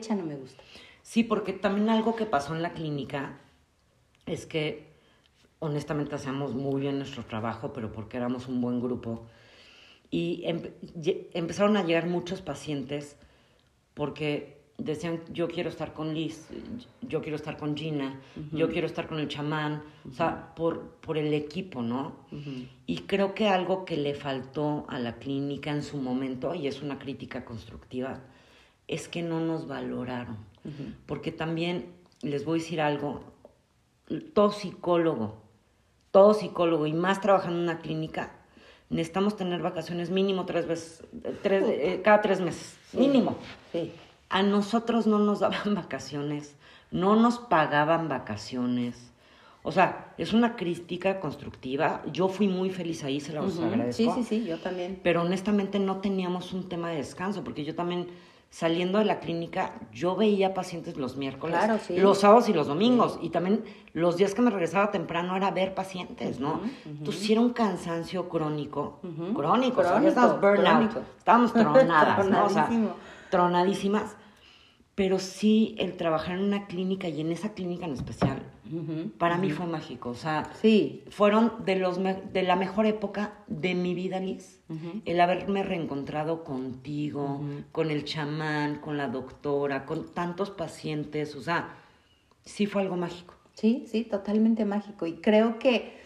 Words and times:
fecha 0.00 0.14
no 0.14 0.24
me 0.24 0.36
gusta. 0.36 0.62
Sí, 1.02 1.24
porque 1.24 1.52
también 1.52 1.88
algo 1.90 2.16
que 2.16 2.26
pasó 2.26 2.54
en 2.54 2.62
la 2.62 2.72
clínica 2.72 3.38
es 4.26 4.46
que 4.46 4.88
honestamente 5.58 6.14
hacíamos 6.14 6.54
muy 6.54 6.80
bien 6.80 6.98
nuestro 6.98 7.24
trabajo, 7.24 7.72
pero 7.72 7.92
porque 7.92 8.16
éramos 8.16 8.48
un 8.48 8.60
buen 8.60 8.80
grupo. 8.80 9.26
Y 10.10 10.42
empe- 10.44 11.26
empezaron 11.34 11.76
a 11.76 11.84
llegar 11.84 12.06
muchos 12.06 12.40
pacientes 12.40 13.16
porque 13.94 14.58
decían, 14.78 15.20
yo 15.32 15.48
quiero 15.48 15.68
estar 15.68 15.92
con 15.92 16.14
Liz, 16.14 16.48
yo 17.02 17.20
quiero 17.20 17.36
estar 17.36 17.58
con 17.58 17.76
Gina, 17.76 18.18
yo 18.52 18.70
quiero 18.70 18.86
estar 18.86 19.06
con 19.06 19.18
el 19.20 19.28
chamán, 19.28 19.82
o 20.08 20.12
sea, 20.14 20.54
por, 20.56 20.92
por 21.02 21.18
el 21.18 21.34
equipo, 21.34 21.82
¿no? 21.82 22.16
Y 22.86 22.98
creo 23.00 23.34
que 23.34 23.48
algo 23.48 23.84
que 23.84 23.96
le 23.98 24.14
faltó 24.14 24.86
a 24.88 24.98
la 24.98 25.16
clínica 25.16 25.70
en 25.70 25.82
su 25.82 25.98
momento, 25.98 26.54
y 26.54 26.66
es 26.66 26.80
una 26.80 26.98
crítica 26.98 27.44
constructiva, 27.44 28.20
es 28.90 29.08
que 29.08 29.22
no 29.22 29.40
nos 29.40 29.66
valoraron. 29.68 30.36
Porque 31.06 31.32
también, 31.32 31.86
les 32.20 32.44
voy 32.44 32.58
a 32.58 32.62
decir 32.62 32.80
algo, 32.82 33.22
todo 34.34 34.50
psicólogo, 34.50 35.38
todo 36.10 36.34
psicólogo, 36.34 36.86
y 36.86 36.92
más 36.92 37.20
trabajando 37.20 37.56
en 37.58 37.62
una 37.62 37.78
clínica, 37.78 38.32
necesitamos 38.90 39.36
tener 39.36 39.62
vacaciones 39.62 40.10
mínimo 40.10 40.44
tres 40.44 40.66
veces, 40.66 41.04
tres, 41.42 41.64
eh, 41.68 42.00
cada 42.04 42.20
tres 42.20 42.40
meses, 42.40 42.76
mínimo. 42.92 43.38
Sí. 43.72 43.92
A 44.28 44.42
nosotros 44.42 45.06
no 45.06 45.18
nos 45.20 45.40
daban 45.40 45.74
vacaciones, 45.74 46.56
no 46.90 47.16
nos 47.16 47.38
pagaban 47.38 48.08
vacaciones. 48.08 49.12
O 49.62 49.72
sea, 49.72 50.14
es 50.18 50.32
una 50.32 50.56
crítica 50.56 51.20
constructiva. 51.20 52.02
Yo 52.12 52.28
fui 52.28 52.48
muy 52.48 52.70
feliz 52.70 53.04
ahí, 53.04 53.20
se 53.20 53.32
los 53.32 53.56
Ujú. 53.56 53.66
agradezco. 53.66 54.14
Sí, 54.14 54.22
sí, 54.24 54.40
sí, 54.40 54.44
yo 54.46 54.58
también. 54.58 54.98
Pero 55.02 55.22
honestamente 55.22 55.78
no 55.78 55.98
teníamos 55.98 56.52
un 56.52 56.68
tema 56.68 56.90
de 56.90 56.96
descanso, 56.96 57.44
porque 57.44 57.62
yo 57.64 57.74
también, 57.74 58.08
saliendo 58.50 58.98
de 58.98 59.04
la 59.04 59.20
clínica, 59.20 59.72
yo 59.92 60.16
veía 60.16 60.54
pacientes 60.54 60.96
los 60.96 61.16
miércoles, 61.16 61.56
Claro, 61.56 61.78
sí. 61.78 61.96
los 61.96 62.18
sábados 62.18 62.48
y 62.48 62.52
los 62.52 62.66
domingos. 62.66 63.18
Y 63.22 63.30
también 63.30 63.64
los 63.92 64.16
días 64.16 64.34
que 64.34 64.42
me 64.42 64.50
regresaba 64.50 64.90
temprano 64.90 65.36
era 65.36 65.50
ver 65.52 65.72
pacientes, 65.74 66.40
¿no? 66.40 66.60
Entonces 66.84 67.22
sí 67.22 67.32
era 67.32 67.40
un 67.40 67.50
cansancio 67.52 68.28
crónico, 68.28 68.98
crónico, 69.34 69.80
o 69.80 69.84
sea, 69.84 70.00
ya 70.02 70.12
Crónico, 70.12 70.38
estábamos 70.38 70.40
burnout, 70.40 70.96
estábamos 71.18 71.52
tronadas, 71.54 72.28
¿no? 72.28 72.44
O 72.44 72.48
sea, 72.48 72.64
Tronadísimo. 72.66 72.94
tronadísimas. 73.30 74.16
Pero 74.96 75.18
sí, 75.18 75.76
el 75.78 75.96
trabajar 75.96 76.36
en 76.36 76.44
una 76.44 76.66
clínica 76.66 77.08
y 77.08 77.20
en 77.20 77.30
esa 77.32 77.54
clínica 77.54 77.86
en 77.86 77.92
especial, 77.92 78.42
para 79.18 79.36
mí 79.36 79.50
fue 79.50 79.66
mágico. 79.66 80.10
O 80.10 80.14
sea, 80.14 80.50
Sí. 80.60 81.02
fueron 81.10 81.64
de, 81.64 81.76
los 81.76 81.98
me- 81.98 82.14
de 82.32 82.42
la 82.42 82.56
mejor 82.56 82.86
época 82.86 83.32
de 83.46 83.74
mi 83.74 83.94
vida, 83.94 84.20
Liz. 84.20 84.60
El 85.04 85.20
haberme 85.20 85.62
reencontrado 85.62 86.44
contigo, 86.44 87.40
con 87.72 87.90
el 87.90 88.04
chamán, 88.04 88.76
con 88.76 88.96
la 88.96 89.08
doctora, 89.08 89.84
con 89.84 90.12
tantos 90.14 90.50
pacientes. 90.50 91.34
O 91.36 91.42
sea, 91.42 91.74
sí 92.44 92.66
fue 92.66 92.82
algo 92.82 92.96
mágico. 92.96 93.34
Sí, 93.54 93.84
sí, 93.88 94.04
totalmente 94.04 94.64
mágico. 94.64 95.06
Y 95.06 95.14
creo 95.14 95.58
que, 95.58 95.98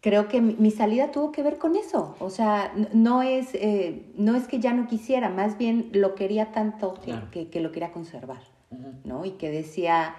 creo 0.00 0.28
que 0.28 0.40
mi, 0.40 0.70
salida 0.70 1.12
tuvo 1.12 1.30
que 1.32 1.42
ver 1.42 1.58
con 1.58 1.76
eso. 1.76 2.16
O 2.18 2.30
sea, 2.30 2.72
no 2.92 3.22
es, 3.22 3.54
eh, 3.54 4.06
no 4.16 4.34
es 4.34 4.46
que 4.48 4.58
ya 4.60 4.72
no 4.72 4.86
quisiera, 4.88 5.28
más 5.28 5.58
bien 5.58 5.90
lo 5.92 6.14
quería 6.14 6.52
tanto 6.52 6.94
que, 6.94 7.10
Claro. 7.12 7.30
que- 7.30 7.48
que 7.48 7.60
lo 7.60 7.70
quería 7.72 7.92
conservar, 7.92 8.40
¿no? 9.04 9.24
Y 9.24 9.32
que 9.32 9.50
decía, 9.50 10.16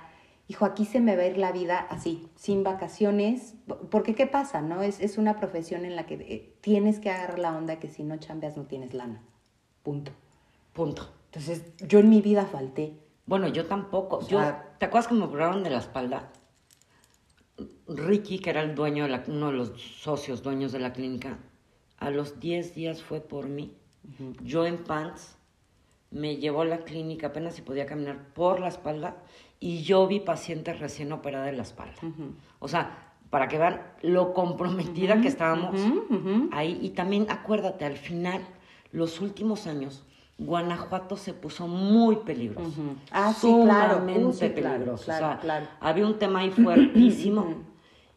hijo, 0.47 0.65
aquí 0.65 0.85
se 0.85 0.99
me 0.99 1.15
va 1.15 1.23
a 1.23 1.27
ir 1.27 1.37
la 1.37 1.51
vida 1.51 1.79
así, 1.79 2.27
sin 2.35 2.63
vacaciones. 2.63 3.55
Porque, 3.89 4.15
¿qué 4.15 4.27
pasa, 4.27 4.61
no? 4.61 4.81
Es, 4.81 4.99
es 4.99 5.17
una 5.17 5.35
profesión 5.37 5.85
en 5.85 5.95
la 5.95 6.05
que 6.05 6.15
eh, 6.15 6.53
tienes 6.61 6.99
que 6.99 7.09
agarrar 7.09 7.39
la 7.39 7.55
onda 7.55 7.79
que 7.79 7.89
si 7.89 8.03
no 8.03 8.17
chambeas 8.17 8.55
no 8.57 8.63
tienes 8.65 8.93
lana. 8.93 9.21
Punto. 9.83 10.11
Punto. 10.73 11.09
Entonces, 11.25 11.73
yo 11.87 11.99
en 11.99 12.09
mi 12.09 12.21
vida 12.21 12.45
falté. 12.45 12.97
Bueno, 13.25 13.47
yo 13.47 13.65
tampoco. 13.65 14.17
O 14.17 14.27
yo, 14.27 14.39
sea- 14.39 14.73
¿Te 14.79 14.85
acuerdas 14.85 15.07
que 15.07 15.15
me 15.15 15.25
operaron 15.25 15.63
de 15.63 15.69
la 15.69 15.79
espalda? 15.79 16.31
Ricky, 17.87 18.39
que 18.39 18.49
era 18.49 18.61
el 18.61 18.75
dueño, 18.75 19.03
de 19.03 19.09
la, 19.09 19.23
uno 19.27 19.47
de 19.47 19.53
los 19.57 19.81
socios 19.81 20.43
dueños 20.43 20.71
de 20.71 20.79
la 20.79 20.93
clínica, 20.93 21.39
a 21.97 22.09
los 22.11 22.39
10 22.39 22.75
días 22.75 23.01
fue 23.01 23.21
por 23.21 23.47
mí. 23.47 23.75
Yo 24.41 24.65
en 24.65 24.83
pants, 24.83 25.37
me 26.11 26.37
llevó 26.37 26.61
a 26.61 26.65
la 26.65 26.79
clínica 26.85 27.27
apenas 27.27 27.55
si 27.55 27.61
podía 27.61 27.85
caminar 27.85 28.33
por 28.33 28.59
la 28.59 28.69
espalda 28.69 29.17
y 29.59 29.81
yo 29.83 30.07
vi 30.07 30.19
pacientes 30.19 30.79
recién 30.79 31.11
operadas 31.11 31.47
de 31.47 31.53
la 31.57 31.63
espalda. 31.63 31.95
O 32.59 32.67
sea, 32.67 33.13
para 33.29 33.47
que 33.47 33.57
vean 33.57 33.81
lo 34.03 34.33
comprometida 34.33 35.19
que 35.21 35.27
estábamos 35.27 35.75
ahí. 36.51 36.77
Y 36.81 36.89
también 36.91 37.27
acuérdate, 37.29 37.85
al 37.85 37.97
final, 37.97 38.41
los 38.91 39.19
últimos 39.21 39.67
años, 39.67 40.03
Guanajuato 40.37 41.17
se 41.17 41.33
puso 41.33 41.67
muy 41.67 42.17
peligroso. 42.17 42.79
Ah, 43.11 43.33
sí, 43.33 43.51
claro. 43.63 44.05
Sí, 44.33 44.49
peligroso. 44.49 44.53
claro, 44.53 44.93
o 44.93 44.97
sea, 44.97 45.39
claro. 45.39 45.67
había 45.79 46.05
un 46.05 46.19
tema 46.19 46.39
ahí 46.39 46.51
fuertísimo 46.51 47.63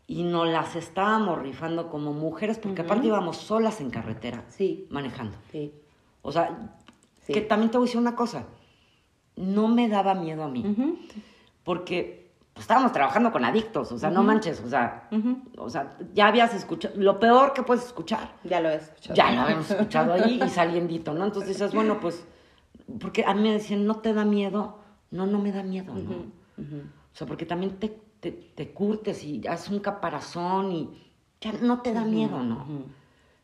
y 0.07 0.23
nos 0.25 0.47
las 0.49 0.77
estábamos 0.77 1.41
rifando 1.41 1.89
como 1.89 2.13
mujeres, 2.13 2.59
porque 2.59 2.83
aparte 2.83 3.07
íbamos 3.07 3.39
solas 3.39 3.81
en 3.81 3.89
carretera, 3.91 4.45
Sí. 4.49 4.87
manejando. 4.91 5.37
Sí. 5.51 5.73
O 6.21 6.31
sea, 6.31 6.77
Sí. 7.23 7.33
que 7.33 7.41
también 7.41 7.71
te 7.71 7.79
voy 7.79 7.87
a 7.87 7.89
decir 7.89 8.01
una 8.01 8.15
cosa, 8.17 8.45
no 9.37 9.69
me 9.69 9.89
daba 9.89 10.15
miedo 10.15 10.43
a 10.45 10.49
mí, 10.49 10.65
porque 11.65 12.33
pues, 12.53 12.65
estábamos 12.65 12.93
trabajando 12.93 13.33
con 13.33 13.45
adictos, 13.45 13.93
o 13.93 13.99
sea, 13.99 14.11
no 14.11 14.23
manches, 14.23 14.61
o 14.61 14.69
sea, 14.69 15.09
o 15.57 15.71
sea, 15.71 15.97
ya 16.15 16.27
habías 16.27 16.55
escuchado, 16.55 16.95
lo 16.97 17.19
peor 17.21 17.53
que 17.53 17.63
puedes 17.63 17.85
escuchar, 17.85 18.35
Ya 18.45 18.61
lo 18.61 18.69
he 18.71 18.77
escuchado. 18.77 19.15
ya 19.15 19.31
lo 19.33 19.41
habíamos 19.43 19.71
escuchado 19.71 20.13
ahí 20.13 20.41
y 20.45 20.49
saliendito, 20.49 21.15
¿no? 21.15 21.25
Entonces 21.25 21.51
dices, 21.57 21.75
bueno, 21.75 22.01
pues, 22.01 22.25
porque 23.01 23.25
a 23.25 23.35
mí 23.35 23.43
me 23.43 23.53
decían, 23.53 23.87
¿no 23.87 23.97
te 23.97 24.13
da 24.13 24.25
miedo? 24.25 24.79
No, 25.11 25.27
no 25.27 25.39
me 25.39 25.53
da 25.53 25.63
miedo, 25.63 25.95
¿no? 25.95 26.11
O 26.59 27.15
sea, 27.17 27.27
porque 27.27 27.47
también 27.47 27.77
te, 27.79 27.89
te, 28.21 28.31
te 28.33 28.71
curtes 28.73 29.25
y 29.25 29.47
haces 29.47 29.71
un 29.71 29.81
caparazón 29.81 30.73
y 30.73 30.91
ya 31.41 31.53
no 31.53 31.81
te 31.81 31.93
da 31.93 32.05
miedo, 32.05 32.43
¿no? 32.43 32.67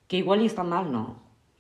Que 0.07 0.19
igual 0.19 0.43
y 0.43 0.47
está 0.47 0.63
mal, 0.63 0.93
¿no? 0.93 1.17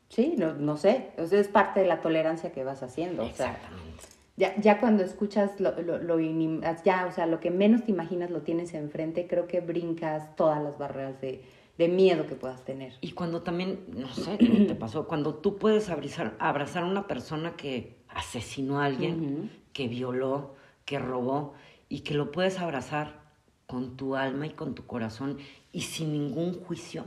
Sí, 0.09 0.34
no, 0.38 0.55
no 0.55 0.77
sé. 0.77 1.11
O 1.19 1.27
sea, 1.27 1.41
es 1.41 1.49
parte 1.49 1.81
de 1.81 1.87
la 1.87 2.00
tolerancia 2.00 2.53
que 2.53 2.62
vas 2.62 2.83
haciendo. 2.83 3.25
O 3.25 3.33
sea, 3.33 3.53
Exactamente. 3.53 4.05
Ya, 4.36 4.54
ya 4.60 4.80
cuando 4.80 5.02
escuchas 5.02 5.58
lo, 5.60 5.80
lo, 5.80 5.98
lo 5.98 6.20
ya, 6.20 7.06
o 7.06 7.12
sea, 7.12 7.26
lo 7.26 7.41
que 7.41 7.50
menos 7.50 7.84
te 7.84 7.92
imaginas 7.92 8.30
lo 8.30 8.42
tienes 8.42 8.74
enfrente, 8.74 9.26
creo 9.26 9.47
que 9.47 9.60
brincas 9.60 10.36
todas 10.36 10.62
las 10.62 10.76
barreras 10.76 11.20
de, 11.20 11.42
de 11.78 11.88
miedo 11.88 12.26
que 12.26 12.34
puedas 12.34 12.64
tener. 12.64 12.94
Y 13.00 13.12
cuando 13.12 13.42
también, 13.42 13.80
no 13.88 14.12
sé, 14.12 14.38
¿no 14.41 14.66
te 14.66 14.75
pasó? 14.75 15.06
Cuando 15.06 15.36
tú 15.36 15.56
puedes 15.56 15.88
abrazar, 15.88 16.36
abrazar 16.38 16.84
a 16.84 16.86
una 16.86 17.06
persona 17.06 17.56
que 17.56 17.96
asesinó 18.08 18.80
a 18.80 18.86
alguien, 18.86 19.50
que 19.72 19.88
violó, 19.88 20.54
que 20.84 20.98
robó, 20.98 21.54
y 21.88 22.00
que 22.00 22.14
lo 22.14 22.30
puedes 22.30 22.58
abrazar 22.58 23.20
con 23.66 23.96
tu 23.96 24.16
alma 24.16 24.46
y 24.46 24.50
con 24.50 24.75
tu 24.75 24.86
corazón 24.86 25.38
y 25.72 25.82
sin 25.82 26.12
ningún 26.12 26.54
juicio. 26.60 27.04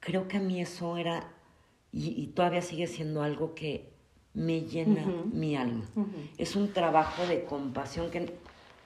Creo 0.00 0.28
que 0.28 0.38
a 0.38 0.40
mí 0.40 0.60
eso 0.60 0.96
era, 0.96 1.32
y, 1.92 2.20
y 2.20 2.28
todavía 2.28 2.62
sigue 2.62 2.86
siendo 2.86 3.22
algo 3.22 3.54
que 3.54 3.91
me 4.34 4.62
llena 4.62 5.04
mi 5.32 5.56
alma. 5.56 5.84
Es 6.38 6.56
un 6.56 6.72
trabajo 6.72 7.26
de 7.26 7.44
compasión 7.44 8.10
que 8.10 8.34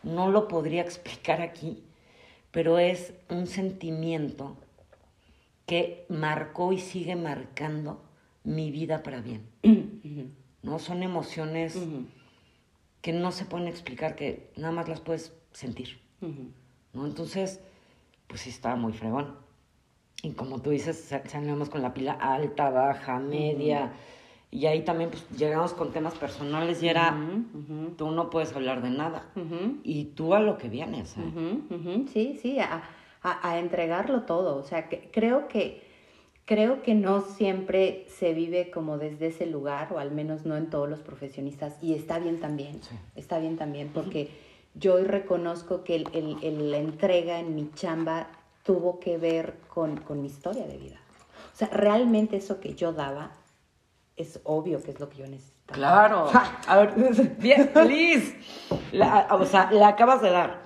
no 0.02 0.30
lo 0.30 0.48
podría 0.48 0.82
explicar 0.88 1.40
aquí, 1.40 1.82
pero 2.50 2.78
es 2.78 3.12
un 3.30 3.46
sentimiento 3.46 4.56
que 5.66 6.06
marcó 6.08 6.72
y 6.72 6.78
sigue 6.78 7.16
marcando 7.16 8.02
mi 8.44 8.70
vida 8.70 9.02
para 9.02 9.20
bien. 9.20 9.42
¿No? 10.62 10.78
Son 10.78 11.02
emociones 11.02 11.76
que 13.02 13.12
no 13.12 13.30
se 13.30 13.44
pueden 13.44 13.68
explicar, 13.68 14.16
que 14.16 14.50
nada 14.56 14.72
más 14.72 14.88
las 14.88 15.00
puedes 15.00 15.32
sentir. 15.52 16.00
¿no? 16.92 17.06
Entonces, 17.06 17.60
pues 18.26 18.40
sí 18.40 18.50
estaba 18.50 18.74
muy 18.74 18.92
fregón. 18.92 19.36
Y 20.22 20.32
como 20.32 20.60
tú 20.60 20.70
dices, 20.70 20.98
sa- 20.98 21.24
salimos 21.28 21.68
con 21.68 21.82
la 21.82 21.94
pila 21.94 22.12
alta, 22.14 22.70
baja, 22.70 23.18
media. 23.20 23.92
Y 24.50 24.66
ahí 24.66 24.82
también 24.82 25.10
pues, 25.10 25.28
llegamos 25.36 25.72
con 25.74 25.92
temas 25.92 26.14
personales 26.14 26.82
y 26.82 26.88
era, 26.88 27.16
tú 27.98 28.10
no 28.10 28.30
puedes 28.30 28.54
hablar 28.54 28.80
de 28.82 28.90
nada. 28.90 29.26
Y 29.82 30.04
tú 30.14 30.34
a 30.34 30.40
lo 30.40 30.56
que 30.56 30.68
vienes. 30.68 31.16
¿eh? 31.18 32.06
Sí, 32.12 32.38
sí, 32.40 32.58
a, 32.60 32.82
a- 33.22 33.50
a 33.50 33.58
entregarlo 33.58 34.22
todo. 34.22 34.56
O 34.56 34.62
sea, 34.62 34.88
que 34.88 35.10
creo 35.12 35.48
que 35.48 35.84
creo 36.44 36.80
que 36.82 36.94
no 36.94 37.22
siempre 37.22 38.06
se 38.08 38.32
vive 38.32 38.70
como 38.70 38.98
desde 38.98 39.26
ese 39.26 39.46
lugar, 39.46 39.92
o 39.92 39.98
al 39.98 40.12
menos 40.12 40.46
no 40.46 40.56
en 40.56 40.70
todos 40.70 40.88
los 40.88 41.00
profesionistas, 41.00 41.76
y 41.82 41.94
está 41.94 42.20
bien 42.20 42.38
también, 42.38 42.80
Sí. 42.84 42.94
está 43.16 43.40
bien 43.40 43.56
también, 43.56 43.90
porque 43.92 44.30
yo 44.76 44.94
hoy 44.94 45.02
reconozco 45.02 45.82
que 45.82 45.96
el, 45.96 46.08
el- 46.12 46.36
el- 46.44 46.70
la 46.70 46.78
entrega 46.78 47.40
en 47.40 47.56
mi 47.56 47.68
chamba 47.74 48.28
tuvo 48.64 49.00
que 49.00 49.18
ver 49.18 49.54
con, 49.74 49.96
con 49.96 50.20
mi 50.22 50.28
historia 50.28 50.68
de 50.68 50.76
vida. 50.78 51.00
O 51.52 51.56
sea, 51.56 51.66
realmente 51.68 52.36
eso 52.36 52.60
que 52.60 52.74
yo 52.76 52.92
daba 52.92 53.32
es 54.16 54.40
obvio 54.44 54.82
que 54.82 54.90
es 54.92 55.00
lo 55.00 55.08
que 55.08 55.18
yo 55.18 55.26
necesitaba. 55.26 55.76
Claro. 55.76 56.30
A 56.68 56.76
ver, 56.78 56.94
bien, 57.38 57.70
Liz. 57.86 58.34
La- 58.92 59.28
o 59.30 59.44
sea, 59.44 59.70
le 59.70 59.84
acabas 59.84 60.22
de 60.22 60.30
dar. 60.30 60.62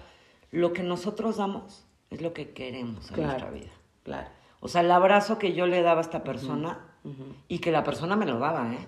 Lo 0.51 0.73
que 0.73 0.83
nosotros 0.83 1.37
damos 1.37 1.87
es 2.11 2.21
lo 2.23 2.33
que 2.33 2.51
queremos 2.51 3.09
en 3.11 3.15
Claro. 3.15 3.31
nuestra 3.31 3.51
vida. 3.51 3.71
Claro. 4.03 4.29
O 4.61 4.69
sea, 4.69 4.81
el 4.83 4.91
abrazo 4.91 5.39
que 5.39 5.53
yo 5.55 5.67
le 5.67 5.83
daba 5.83 6.01
a 6.01 6.03
esta 6.03 6.23
persona 6.25 6.87
y 7.49 7.61
que 7.61 7.73
la 7.73 7.83
persona 7.83 8.15
me 8.15 8.27
lo 8.27 8.39
daba, 8.39 8.75
¿eh? 8.75 8.87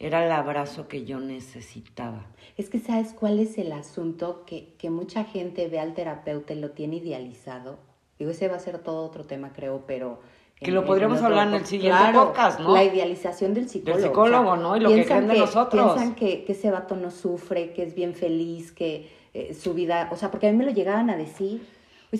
Era 0.00 0.24
el 0.26 0.32
abrazo 0.32 0.88
que 0.88 1.04
yo 1.04 1.20
necesitaba. 1.20 2.26
Es 2.56 2.68
que 2.68 2.80
sabes 2.80 3.12
cuál 3.12 3.38
es 3.38 3.56
el 3.56 3.70
asunto 3.70 4.44
que, 4.46 4.74
que 4.78 4.90
mucha 4.90 5.22
gente 5.24 5.68
ve 5.68 5.78
al 5.78 5.94
terapeuta 5.94 6.54
y 6.54 6.60
lo 6.60 6.72
tiene 6.72 6.96
idealizado. 6.96 7.78
Digo, 8.18 8.32
ese 8.32 8.48
va 8.48 8.56
a 8.56 8.58
ser 8.58 8.78
todo 8.78 9.04
otro 9.06 9.24
tema, 9.26 9.52
creo, 9.52 9.84
pero... 9.86 10.20
Que 10.62 10.70
lo 10.70 10.84
podríamos 10.84 11.22
hablar 11.22 11.48
en 11.48 11.54
el 11.54 11.66
siguiente 11.66 12.12
podcast, 12.12 12.60
¿no? 12.60 12.74
La 12.74 12.84
idealización 12.84 13.54
del 13.54 13.68
psicólogo. 13.68 13.98
Del 13.98 14.08
psicólogo, 14.08 14.56
¿no? 14.56 14.76
Y 14.76 14.80
lo 14.80 14.88
que 14.90 15.04
creen 15.04 15.28
de 15.28 15.38
nosotros. 15.38 15.94
Piensan 15.94 16.14
que, 16.14 16.44
que, 16.44 16.52
ese 16.52 16.70
vato 16.70 16.96
no 16.96 17.10
sufre, 17.10 17.72
que 17.72 17.82
es 17.82 17.94
bien 17.94 18.14
feliz, 18.14 18.72
que 18.72 19.10
eh, 19.34 19.54
su 19.54 19.74
vida... 19.74 20.08
O 20.12 20.16
sea, 20.16 20.30
porque 20.30 20.48
a 20.48 20.52
mí 20.52 20.56
me 20.56 20.64
lo 20.64 20.72
llegaban 20.72 21.10
a 21.10 21.16
decir. 21.16 21.66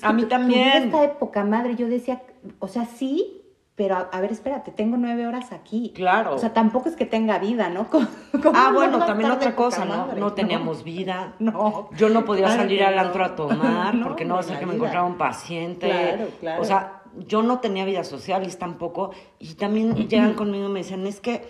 a 0.03 0.13
mí 0.13 0.25
también. 0.25 0.69
En 0.69 0.83
esta 0.85 1.05
época, 1.05 1.45
madre, 1.45 1.77
yo 1.77 1.89
decía, 1.89 2.23
o 2.59 2.69
sea, 2.69 2.87
sí, 2.87 3.43
pero 3.75 3.97
a, 4.13 4.21
ver, 4.21 4.31
espérate, 4.31 4.71
tengo 4.71 4.99
nueve 4.99 5.27
horas 5.27 5.51
aquí. 5.51 5.93
Claro. 5.95 6.35
O 6.35 6.39
sea, 6.39 6.53
tampoco 6.53 6.91
es 6.91 6.95
que 6.95 7.07
tenga 7.07 7.39
vida, 7.39 7.71
¿no? 7.71 7.87
ah, 8.55 8.71
bueno, 8.73 9.05
también 9.07 9.31
otra 9.31 9.57
cosa, 9.57 9.87
¿no? 9.87 10.09
No 10.15 10.33
teníamos 10.35 10.85
vida. 10.85 11.35
No. 11.43 11.89
Yo 11.97 12.09
no 12.09 12.25
podía 12.25 12.49
salir 12.49 12.85
al 12.85 12.99
antro 12.99 13.25
a 13.25 13.35
tomar 13.35 14.01
porque 14.05 14.25
no 14.25 14.35
va 14.35 14.41
a 14.41 14.43
ser 14.45 14.59
que 14.59 14.67
me 14.67 14.75
encontraba 14.75 15.07
un 15.07 15.17
paciente. 15.17 15.89
Claro, 15.89 16.29
claro. 16.39 16.63
O 16.63 16.65
sea, 16.65 17.02
yo 17.19 17.43
no 17.43 17.61
tenía 17.61 17.85
vida 17.85 18.05
social 18.05 18.47
y 18.47 18.51
tampoco. 18.55 19.13
Y 19.39 19.55
también 19.55 20.09
llegan 20.09 20.35
conmigo 20.35 20.67
y 20.67 20.73
me 20.73 20.81
dicen, 20.81 21.07
es 21.07 21.21
que 21.21 21.43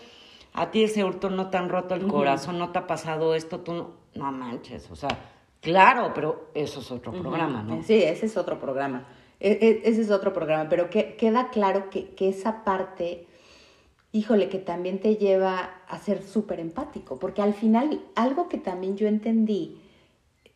a 0.52 0.70
ti 0.70 0.84
ese 0.84 1.04
hurto 1.04 1.30
no 1.30 1.50
te 1.50 1.56
han 1.56 1.68
roto 1.68 1.94
el 1.94 2.06
corazón, 2.06 2.58
no 2.58 2.70
te 2.70 2.78
ha 2.78 2.86
pasado 2.86 3.34
esto, 3.34 3.60
tú 3.60 3.72
no, 3.72 3.90
no 4.14 4.32
manches. 4.32 4.90
O 4.90 4.96
sea, 4.96 5.10
claro, 5.60 6.12
pero 6.14 6.50
eso 6.54 6.80
es 6.80 6.90
otro 6.90 7.12
programa, 7.12 7.62
¿no? 7.62 7.82
Sí, 7.82 8.02
ese 8.02 8.26
es 8.26 8.36
otro 8.36 8.58
programa. 8.58 9.06
E, 9.40 9.50
e, 9.50 9.88
ese 9.88 10.02
es 10.02 10.10
otro 10.10 10.32
programa, 10.32 10.68
pero 10.68 10.88
que, 10.88 11.16
queda 11.16 11.50
claro 11.50 11.90
que, 11.90 12.10
que, 12.10 12.28
esa 12.28 12.62
parte, 12.62 13.26
híjole, 14.12 14.48
que 14.48 14.58
también 14.58 15.00
te 15.00 15.16
lleva 15.16 15.82
a 15.88 15.98
ser 15.98 16.22
súper 16.22 16.60
empático, 16.60 17.18
porque 17.18 17.42
al 17.42 17.54
final 17.54 18.00
algo 18.14 18.48
que 18.48 18.58
también 18.58 18.96
yo 18.96 19.08
entendí 19.08 19.81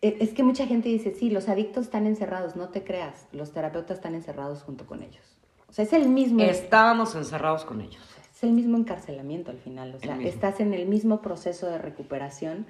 es 0.02 0.30
que 0.30 0.42
mucha 0.42 0.66
gente 0.66 0.88
dice, 0.88 1.14
sí, 1.14 1.30
los 1.30 1.48
adictos 1.48 1.86
están 1.86 2.06
encerrados, 2.06 2.56
no 2.56 2.68
te 2.68 2.84
creas, 2.84 3.26
los 3.32 3.52
terapeutas 3.52 3.98
están 3.98 4.14
encerrados 4.14 4.62
junto 4.62 4.86
con 4.86 5.02
ellos. 5.02 5.24
O 5.68 5.72
sea, 5.72 5.84
es 5.84 5.92
el 5.92 6.08
mismo... 6.08 6.42
Estábamos 6.42 7.14
encerrados 7.14 7.64
con 7.64 7.80
ellos. 7.80 8.02
Es 8.34 8.42
el 8.42 8.52
mismo 8.52 8.76
encarcelamiento 8.76 9.50
al 9.50 9.58
final, 9.58 9.94
o 9.94 9.98
sea, 9.98 10.20
estás 10.20 10.60
en 10.60 10.74
el 10.74 10.86
mismo 10.86 11.22
proceso 11.22 11.66
de 11.66 11.78
recuperación 11.78 12.66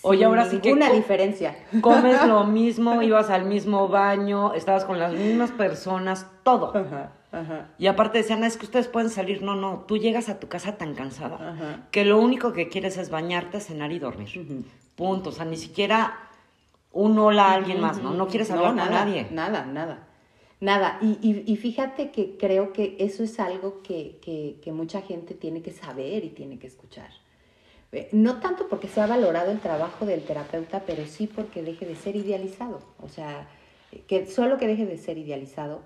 Oye, 0.00 0.24
ahora 0.24 0.48
sí 0.48 0.58
que. 0.58 0.72
Una 0.72 0.90
diferencia. 0.90 1.56
Comes 1.80 2.24
lo 2.26 2.44
mismo, 2.44 3.02
ibas 3.02 3.30
al 3.30 3.44
mismo 3.44 3.88
baño, 3.88 4.54
estabas 4.54 4.84
con 4.84 4.98
las 4.98 5.12
mismas 5.12 5.50
personas, 5.50 6.26
todo. 6.42 6.74
Ajá, 6.74 7.12
ajá. 7.30 7.68
Y 7.78 7.86
aparte 7.86 8.18
decían, 8.18 8.42
es 8.42 8.56
que 8.56 8.64
ustedes 8.64 8.88
pueden 8.88 9.10
salir. 9.10 9.42
No, 9.42 9.54
no, 9.54 9.84
tú 9.86 9.98
llegas 9.98 10.28
a 10.28 10.40
tu 10.40 10.48
casa 10.48 10.76
tan 10.76 10.94
cansada 10.94 11.86
que 11.90 12.04
lo 12.04 12.18
único 12.18 12.52
que 12.52 12.68
quieres 12.68 12.96
es 12.96 13.10
bañarte, 13.10 13.60
cenar 13.60 13.92
y 13.92 13.98
dormir. 13.98 14.64
Punto. 14.96 15.30
O 15.30 15.32
sea, 15.32 15.44
ni 15.44 15.56
siquiera 15.56 16.18
un 16.92 17.18
hola 17.18 17.46
a 17.50 17.54
alguien 17.54 17.80
más, 17.80 18.02
¿no? 18.02 18.12
No 18.14 18.28
quieres 18.28 18.50
hablar 18.50 18.74
nada, 18.74 18.88
con 18.88 19.08
nadie. 19.08 19.26
Nada, 19.30 19.64
nada. 19.64 20.08
Nada. 20.60 20.98
Y, 21.02 21.44
y, 21.44 21.56
fíjate 21.56 22.12
que 22.12 22.36
creo 22.36 22.72
que 22.72 22.96
eso 23.00 23.24
es 23.24 23.40
algo 23.40 23.82
que, 23.82 24.18
que, 24.22 24.60
que 24.62 24.70
mucha 24.70 25.02
gente 25.02 25.34
tiene 25.34 25.60
que 25.60 25.72
saber 25.72 26.24
y 26.24 26.28
tiene 26.28 26.58
que 26.60 26.68
escuchar. 26.68 27.10
Eh, 27.90 28.08
no 28.12 28.40
tanto 28.40 28.68
porque 28.68 28.88
se 28.88 29.00
ha 29.00 29.06
valorado 29.06 29.50
el 29.50 29.58
trabajo 29.58 30.06
del 30.06 30.22
terapeuta, 30.22 30.84
pero 30.86 31.04
sí 31.06 31.26
porque 31.26 31.62
deje 31.62 31.84
de 31.84 31.96
ser 31.96 32.16
idealizado. 32.16 32.80
O 33.02 33.08
sea, 33.08 33.48
que 34.06 34.26
solo 34.26 34.56
que 34.56 34.66
deje 34.66 34.86
de 34.86 34.98
ser 34.98 35.18
idealizado 35.18 35.82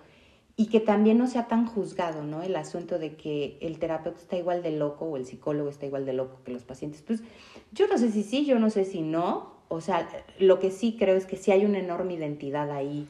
y 0.56 0.66
que 0.66 0.80
también 0.80 1.18
no 1.18 1.26
sea 1.26 1.48
tan 1.48 1.66
juzgado, 1.66 2.22
¿no? 2.22 2.42
El 2.42 2.54
asunto 2.56 2.98
de 2.98 3.16
que 3.16 3.58
el 3.60 3.78
terapeuta 3.78 4.20
está 4.20 4.36
igual 4.36 4.62
de 4.62 4.70
loco 4.70 5.04
o 5.04 5.16
el 5.16 5.26
psicólogo 5.26 5.68
está 5.68 5.86
igual 5.86 6.06
de 6.06 6.12
loco 6.12 6.40
que 6.44 6.52
los 6.52 6.64
pacientes. 6.64 7.02
Pues 7.02 7.22
yo 7.72 7.88
no 7.88 7.98
sé 7.98 8.10
si 8.10 8.22
sí, 8.22 8.46
yo 8.46 8.58
no 8.58 8.70
sé 8.70 8.84
si 8.84 9.02
no. 9.02 9.55
O 9.68 9.80
sea, 9.80 10.08
lo 10.38 10.58
que 10.58 10.70
sí 10.70 10.96
creo 10.98 11.16
es 11.16 11.26
que 11.26 11.36
sí 11.36 11.50
hay 11.50 11.64
una 11.64 11.78
enorme 11.78 12.14
identidad 12.14 12.70
ahí 12.70 13.08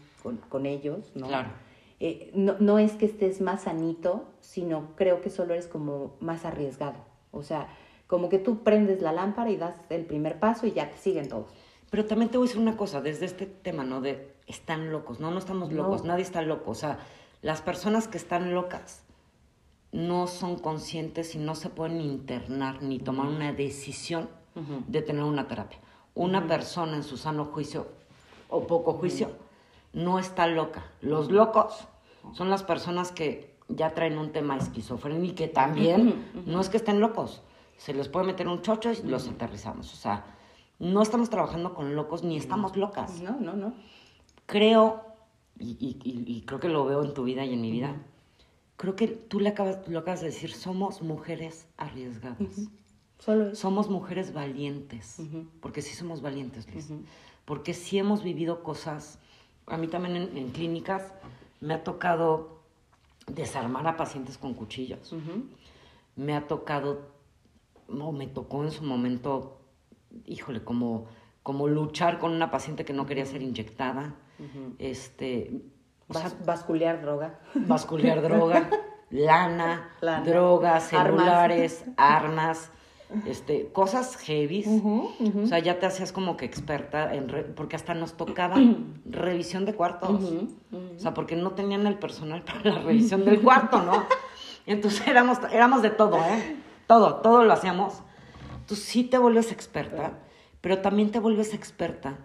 con, 0.49 0.67
ellos, 0.67 1.13
¿no? 1.15 1.29
Claro. 1.29 1.51
Eh, 2.01 2.31
no, 2.35 2.57
no 2.59 2.79
es 2.79 2.93
que 2.93 3.07
estés 3.07 3.41
más 3.41 3.63
sanito, 3.63 4.25
sino 4.41 4.89
creo 4.97 5.21
que 5.21 5.31
solo 5.31 5.55
eres 5.55 5.69
como 5.69 6.15
más 6.21 6.45
arriesgado. 6.45 6.99
O 7.31 7.43
sea, 7.43 7.69
como 8.07 8.29
que 8.29 8.39
tú 8.39 8.63
prendes 8.63 9.03
la 9.03 9.13
lámpara 9.13 9.51
y 9.51 9.57
das 9.57 9.77
el 9.91 10.05
primer 10.05 10.39
paso 10.39 10.67
y 10.67 10.73
ya 10.73 10.91
te 10.91 10.97
siguen 10.97 11.29
todos. 11.29 11.51
Pero 11.91 12.05
también 12.05 12.31
te 12.31 12.39
voy 12.39 12.47
a 12.47 12.49
decir 12.49 12.61
una 12.61 12.77
cosa, 12.77 13.01
desde 13.01 13.27
este 13.27 13.47
tema, 13.47 13.85
¿no? 13.85 14.01
De 14.01 14.35
están 14.47 14.91
locos, 14.91 15.21
no, 15.21 15.31
no 15.31 15.39
estamos 15.39 15.73
locos, 15.73 16.05
nadie 16.05 16.23
está 16.23 16.43
loco. 16.43 16.71
O 16.71 16.75
sea, 16.75 16.99
las 17.43 17.63
personas 17.63 18.09
que 18.09 18.19
están 18.19 18.55
locas 18.55 19.05
no 19.93 20.27
son 20.27 20.59
conscientes 20.59 21.35
y 21.35 21.39
no 21.39 21.55
se 21.55 21.69
pueden 21.69 22.01
internar 22.01 22.83
ni 22.83 22.99
tomar 22.99 23.29
una 23.29 23.53
decisión 23.53 24.29
de 24.89 25.03
tener 25.03 25.23
una 25.23 25.49
terapia. 25.49 25.79
Una 26.17 26.49
persona 26.49 26.97
en 26.97 27.05
su 27.05 27.17
sano 27.17 27.45
juicio 27.45 27.87
o 28.49 28.67
poco 28.67 28.95
juicio 28.95 29.31
no 29.93 30.19
está 30.19 30.49
loca. 30.49 30.85
Los 31.01 31.31
locos 31.31 31.87
son 32.33 32.51
las 32.51 32.65
personas 32.65 33.13
que 33.13 33.55
ya 33.69 33.95
traen 33.95 34.19
un 34.19 34.33
tema 34.33 34.57
esquizofrénico 34.57 35.25
y 35.25 35.35
que 35.35 35.47
también 35.47 36.25
no 36.47 36.61
es 36.61 36.69
que 36.69 36.79
estén 36.79 37.01
locos, 37.01 37.43
se 37.77 37.93
les 37.95 38.09
puede 38.09 38.27
meter 38.27 38.49
un 38.49 38.63
chocho 38.63 38.93
y 38.93 39.03
los 39.07 39.29
aterrizamos. 39.29 39.93
O 39.93 39.97
sea, 39.97 40.25
no 40.79 41.03
estamos 41.03 41.31
trabajando 41.31 41.75
con 41.75 41.95
locos 41.95 42.23
ni 42.23 42.37
estamos 42.37 42.77
locas. 42.77 43.21
No, 43.21 43.39
no, 43.39 43.55
no. 43.55 43.75
Creo, 44.47 45.03
y, 45.59 46.43
creo 46.47 46.61
que 46.61 46.69
lo 46.69 46.85
veo 46.85 47.05
en 47.05 47.13
tu 47.13 47.25
vida 47.25 47.45
y 47.45 47.53
en 47.53 47.61
mi 47.61 47.71
vida, 47.71 47.95
creo 48.77 48.97
que 48.97 49.09
tú 49.09 49.41
le 49.41 49.51
acabas, 49.51 49.87
lo 49.89 49.99
acabas 49.99 50.21
de 50.21 50.27
decir, 50.27 50.53
somos 50.53 51.03
mujeres 51.03 51.67
arriesgadas. 51.77 52.71
Solo 53.19 53.55
Somos 53.55 53.89
mujeres 53.89 54.33
valientes, 54.33 55.23
porque 55.61 55.83
sí 55.83 55.95
somos 55.95 56.21
valientes, 56.23 56.73
Liz. 56.73 56.91
Porque 57.45 57.75
sí 57.75 57.99
hemos 57.99 58.23
vivido 58.23 58.63
cosas, 58.63 59.19
a 59.67 59.77
mí 59.77 59.89
también 59.89 60.17
en, 60.17 60.51
clínicas 60.51 61.13
me 61.61 61.75
ha 61.75 61.85
tocado 61.85 62.61
desarmar 63.27 63.87
a 63.87 63.97
pacientes 63.97 64.37
con 64.39 64.55
cuchillos. 64.55 65.15
Me 66.15 66.35
ha 66.35 66.47
tocado 66.47 67.17
no, 67.89 68.13
me 68.13 68.27
tocó 68.27 68.65
en 68.65 68.71
su 68.71 68.85
momento, 68.85 69.59
híjole, 70.27 70.63
como, 70.63 71.07
como 71.43 71.69
luchar 71.69 72.19
con 72.19 72.33
una 72.33 72.51
paciente 72.51 72.85
que 72.85 72.93
no 72.93 73.07
quería 73.07 73.25
ser 73.25 73.43
inyectada. 73.43 74.15
este, 74.79 75.63
basculear 76.45 77.01
droga. 77.01 77.39
Basculear 77.55 78.23
droga, 78.23 78.69
lana, 79.11 79.91
drogas, 80.25 80.89
celulares, 80.89 81.85
armas. 81.97 82.71
Este, 83.27 83.69
cosas 83.69 84.17
heavy. 84.17 84.65
O 84.65 85.47
sea, 85.47 85.59
ya 85.59 85.79
te 85.79 85.87
hacías 85.87 86.13
como 86.13 86.37
que 86.37 86.45
experta, 86.45 87.15
en 87.15 87.55
porque 87.55 87.77
hasta 87.77 87.95
nos 87.95 88.15
tocaba 88.17 88.57
revisión 89.05 89.65
de 89.65 89.75
cuartos. 89.75 90.33
O 90.73 90.99
sea, 90.99 91.15
porque 91.15 91.37
no 91.37 91.53
tenían 91.53 91.87
el 91.87 91.99
personal 91.99 92.43
para 92.43 92.63
la 92.65 92.79
revisión 92.81 93.25
del 93.25 93.41
cuarto, 93.41 93.83
¿no? 93.83 94.05
Entonces 94.67 95.07
éramos, 95.07 95.39
éramos 95.53 95.83
de 95.83 95.91
todo, 95.91 96.17
¿eh? 96.19 96.57
Todo, 96.87 97.17
todo 97.17 97.45
lo 97.45 97.53
hacíamos. 97.53 98.03
Tú 98.67 98.75
sí 98.75 99.05
te 99.05 99.19
vuelves 99.19 99.53
experta, 99.53 100.19
pero 100.61 100.81
también 100.81 101.11
te 101.11 101.21
vuelves 101.21 101.55
experta 101.55 102.19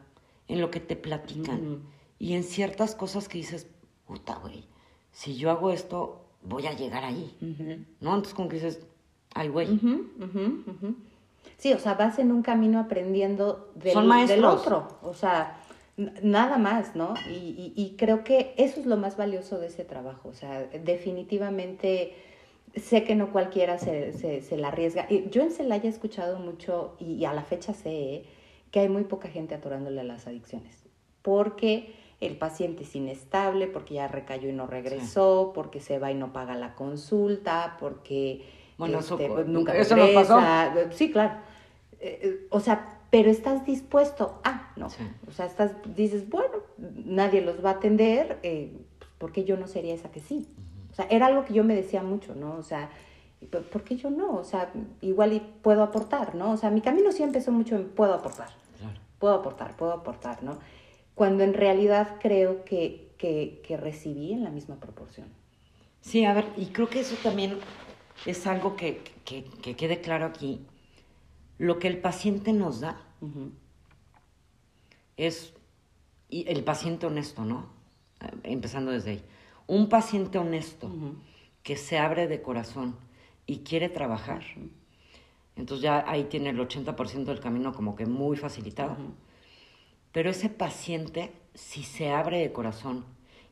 en 0.47 0.59
lo 0.59 0.71
que 0.71 0.79
te 0.79 0.95
platican 0.95 1.83
y 2.17 2.33
en 2.33 2.43
ciertas 2.43 2.95
cosas 2.95 3.27
que 3.27 3.37
dices, 3.37 3.67
puta, 4.05 4.35
güey, 4.35 4.67
si 5.11 5.35
yo 5.35 5.51
hago 5.51 5.71
esto, 5.71 6.25
voy 6.43 6.65
a 6.67 6.73
llegar 6.73 7.03
ahí. 7.03 7.37
¿No? 7.99 8.15
Entonces, 8.15 8.33
como 8.33 8.49
que 8.49 8.55
dices, 8.55 8.81
ay, 9.35 9.47
güey. 9.49 9.79
Sí, 11.57 11.73
o 11.73 11.79
sea, 11.79 11.93
vas 11.93 12.17
en 12.19 12.31
un 12.31 12.41
camino 12.41 12.79
aprendiendo 12.79 13.71
del, 13.75 14.27
del 14.27 14.45
otro. 14.45 14.87
O 15.03 15.13
sea, 15.13 15.59
nada 16.23 16.57
más, 16.57 16.95
¿no? 16.95 17.13
Y, 17.29 17.73
y, 17.75 17.95
creo 17.97 18.23
que 18.23 18.53
eso 18.57 18.79
es 18.79 18.85
lo 18.85 18.97
más 18.97 19.17
valioso 19.17 19.59
de 19.59 19.67
ese 19.67 19.85
trabajo. 19.85 20.29
O 20.29 20.33
sea, 20.33 20.63
definitivamente 20.83 22.15
sé 22.75 23.03
que 23.03 23.15
no 23.15 23.31
cualquiera 23.31 23.77
se, 23.77 24.41
se, 24.41 24.57
la 24.57 24.69
arriesga. 24.69 25.07
Yo 25.29 25.41
en 25.41 25.51
Celaya 25.51 25.85
he 25.85 25.93
escuchado 25.93 26.39
mucho, 26.39 26.95
y, 26.99 27.25
a 27.25 27.33
la 27.33 27.43
fecha 27.43 27.73
sé, 27.73 27.89
¿eh? 27.89 28.25
que 28.71 28.79
hay 28.79 28.89
muy 28.89 29.03
poca 29.03 29.27
gente 29.27 29.55
atorándole 29.55 30.01
a 30.01 30.03
las 30.05 30.27
adicciones. 30.27 30.83
Porque 31.21 31.93
el 32.21 32.37
paciente 32.37 32.83
es 32.83 32.95
inestable, 32.95 33.67
porque 33.67 33.95
ya 33.95 34.07
recayó 34.07 34.49
y 34.49 34.53
no 34.53 34.67
regresó, 34.67 35.51
porque 35.53 35.79
se 35.79 35.99
va 35.99 36.11
y 36.11 36.15
no 36.15 36.31
paga 36.33 36.55
la 36.55 36.75
consulta, 36.75 37.77
porque 37.79 38.43
bueno, 38.81 38.97
este, 38.97 39.27
pues, 39.27 39.45
nunca 39.45 39.75
eso 39.75 39.95
no 39.95 40.11
pasó. 40.11 40.39
Sí, 40.89 41.11
claro. 41.11 41.35
Eh, 41.99 42.19
eh, 42.23 42.47
o 42.49 42.59
sea, 42.59 42.97
pero 43.11 43.29
estás 43.29 43.63
dispuesto 43.63 44.41
a, 44.43 44.71
¿no? 44.75 44.87
O 45.27 45.31
sea, 45.31 45.45
estás, 45.45 45.73
dices, 45.95 46.27
bueno, 46.27 46.55
nadie 46.79 47.41
los 47.41 47.63
va 47.63 47.69
a 47.69 47.73
atender, 47.73 48.39
eh, 48.41 48.75
pues, 48.97 49.11
¿por 49.19 49.31
qué 49.31 49.43
yo 49.43 49.55
no 49.55 49.67
sería 49.67 49.93
esa 49.93 50.09
que 50.09 50.19
sí? 50.19 50.47
O 50.91 50.95
sea, 50.95 51.05
era 51.11 51.27
algo 51.27 51.45
que 51.45 51.53
yo 51.53 51.63
me 51.63 51.75
decía 51.75 52.01
mucho, 52.01 52.33
¿no? 52.33 52.55
O 52.55 52.63
sea, 52.63 52.89
¿por 53.71 53.83
qué 53.83 53.97
yo 53.97 54.09
no? 54.09 54.35
O 54.35 54.43
sea, 54.43 54.71
igual 55.01 55.33
y 55.33 55.41
puedo 55.61 55.83
aportar, 55.83 56.33
¿no? 56.33 56.51
O 56.51 56.57
sea, 56.57 56.71
mi 56.71 56.81
camino 56.81 57.11
sí 57.11 57.21
empezó 57.21 57.51
mucho 57.51 57.75
en 57.75 57.87
puedo 57.87 58.15
aportar. 58.15 58.49
Puedo 59.19 59.35
aportar, 59.35 59.77
puedo 59.77 59.93
aportar, 59.93 60.41
¿no? 60.41 60.57
Cuando 61.13 61.43
en 61.43 61.53
realidad 61.53 62.15
creo 62.19 62.65
que, 62.65 63.11
que, 63.19 63.77
recibí 63.77 64.33
en 64.33 64.43
la 64.43 64.49
misma 64.49 64.77
proporción. 64.77 65.27
Sí, 66.01 66.25
a 66.25 66.33
ver, 66.33 66.45
y 66.57 66.67
creo 66.67 66.89
que 66.89 67.01
eso 67.01 67.15
también 67.21 67.59
es 68.25 68.47
algo 68.47 68.75
que, 68.75 69.01
que, 69.25 69.43
que 69.43 69.75
quede 69.75 70.01
claro 70.01 70.25
aquí. 70.25 70.65
Lo 71.57 71.79
que 71.79 71.87
el 71.87 71.99
paciente 71.99 72.53
nos 72.53 72.79
da 72.79 73.01
es 75.17 75.53
y 76.31 76.49
el 76.49 76.63
paciente 76.63 77.05
honesto, 77.05 77.45
¿no? 77.45 77.67
Empezando 78.43 78.91
desde 78.91 79.11
ahí. 79.11 79.23
Un 79.67 79.89
paciente 79.89 80.39
honesto 80.39 80.89
que 81.61 81.75
se 81.75 81.99
abre 81.99 82.27
de 82.27 82.41
corazón 82.41 82.95
y 83.45 83.59
quiere 83.59 83.89
trabajar, 83.89 84.43
entonces 85.55 85.83
ya 85.83 86.03
ahí 86.07 86.23
tiene 86.23 86.49
el 86.49 86.59
80% 86.59 87.25
del 87.25 87.39
camino 87.39 87.73
como 87.73 87.95
que 87.95 88.05
muy 88.05 88.37
facilitado. 88.37 88.95
Pero 90.11 90.29
ese 90.29 90.49
paciente, 90.49 91.31
si 91.53 91.83
se 91.83 92.11
abre 92.11 92.39
de 92.39 92.51
corazón 92.51 93.05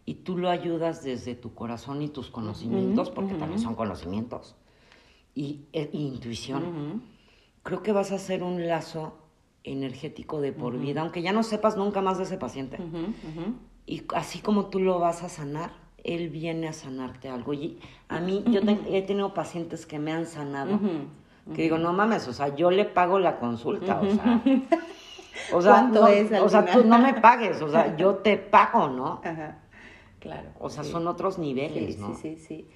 y 0.10 0.16
tú 0.16 0.40
lo 0.40 0.50
ayudas 0.50 1.04
desde 1.04 1.36
tu 1.36 1.54
corazón 1.54 2.02
y 2.02 2.08
tus 2.08 2.32
conocimientos, 2.32 3.12
porque 3.12 3.36
también 3.36 3.60
son 3.60 3.76
conocimientos, 3.76 4.56
y, 5.36 5.68
e, 5.72 5.88
intuición, 5.94 7.04
creo 7.62 7.84
que 7.84 7.92
vas 7.92 8.12
a 8.12 8.16
hacer 8.16 8.42
un 8.42 8.66
lazo 8.66 9.20
energético 9.64 10.42
de 10.42 10.52
por 10.52 10.80
vida, 10.80 11.02
aunque 11.02 11.22
ya 11.22 11.32
no 11.32 11.44
sepas 11.44 11.78
nunca 11.78 12.02
más 12.02 12.18
de 12.18 12.24
ese 12.24 12.40
paciente. 12.40 12.80
Y 13.86 14.02
así 14.16 14.40
como 14.40 14.66
tú 14.66 14.80
lo 14.80 14.98
vas 14.98 15.22
a 15.22 15.30
sanar, 15.30 15.74
él 16.04 16.30
viene 16.30 16.68
a 16.68 16.74
sanarte 16.74 17.30
algo. 17.30 17.54
Y 17.54 17.78
a 18.08 18.20
mí, 18.20 18.44
yo 18.48 18.62
he 18.88 19.04
tenido 19.04 19.36
pacientes 19.36 19.86
que 19.86 20.00
me 20.00 20.12
han 20.12 20.26
sanado, 20.26 20.80
que 21.54 21.62
digo, 21.62 21.78
no 21.78 21.94
mames, 21.94 22.28
o 22.28 22.34
sea, 22.34 22.56
yo 22.56 22.72
le 22.72 22.86
pago 22.86 23.20
la 23.20 23.38
consulta, 23.38 24.02
o 24.02 24.10
sea. 24.10 24.42
O 25.54 25.62
sea, 25.62 25.72
¿Cuánto 25.72 26.02
no, 26.02 26.08
es 26.08 26.32
al 26.34 26.44
o 26.44 26.50
sea, 26.50 26.66
tú 26.66 26.84
no 26.84 27.00
me 27.00 27.14
pagues, 27.14 27.62
o 27.62 27.70
sea, 27.70 27.96
yo 27.98 28.16
te 28.16 28.38
pago, 28.38 28.90
¿no? 28.90 29.22
Ajá, 29.24 29.58
claro. 30.20 30.50
O 30.60 30.70
sea, 30.70 30.84
sí. 30.84 30.92
son 30.92 31.08
otros 31.08 31.38
niveles, 31.40 31.96
Sí, 31.96 32.02
¿no? 32.02 32.16
sí, 32.16 32.36
sí, 32.38 32.46
sí. 32.46 32.68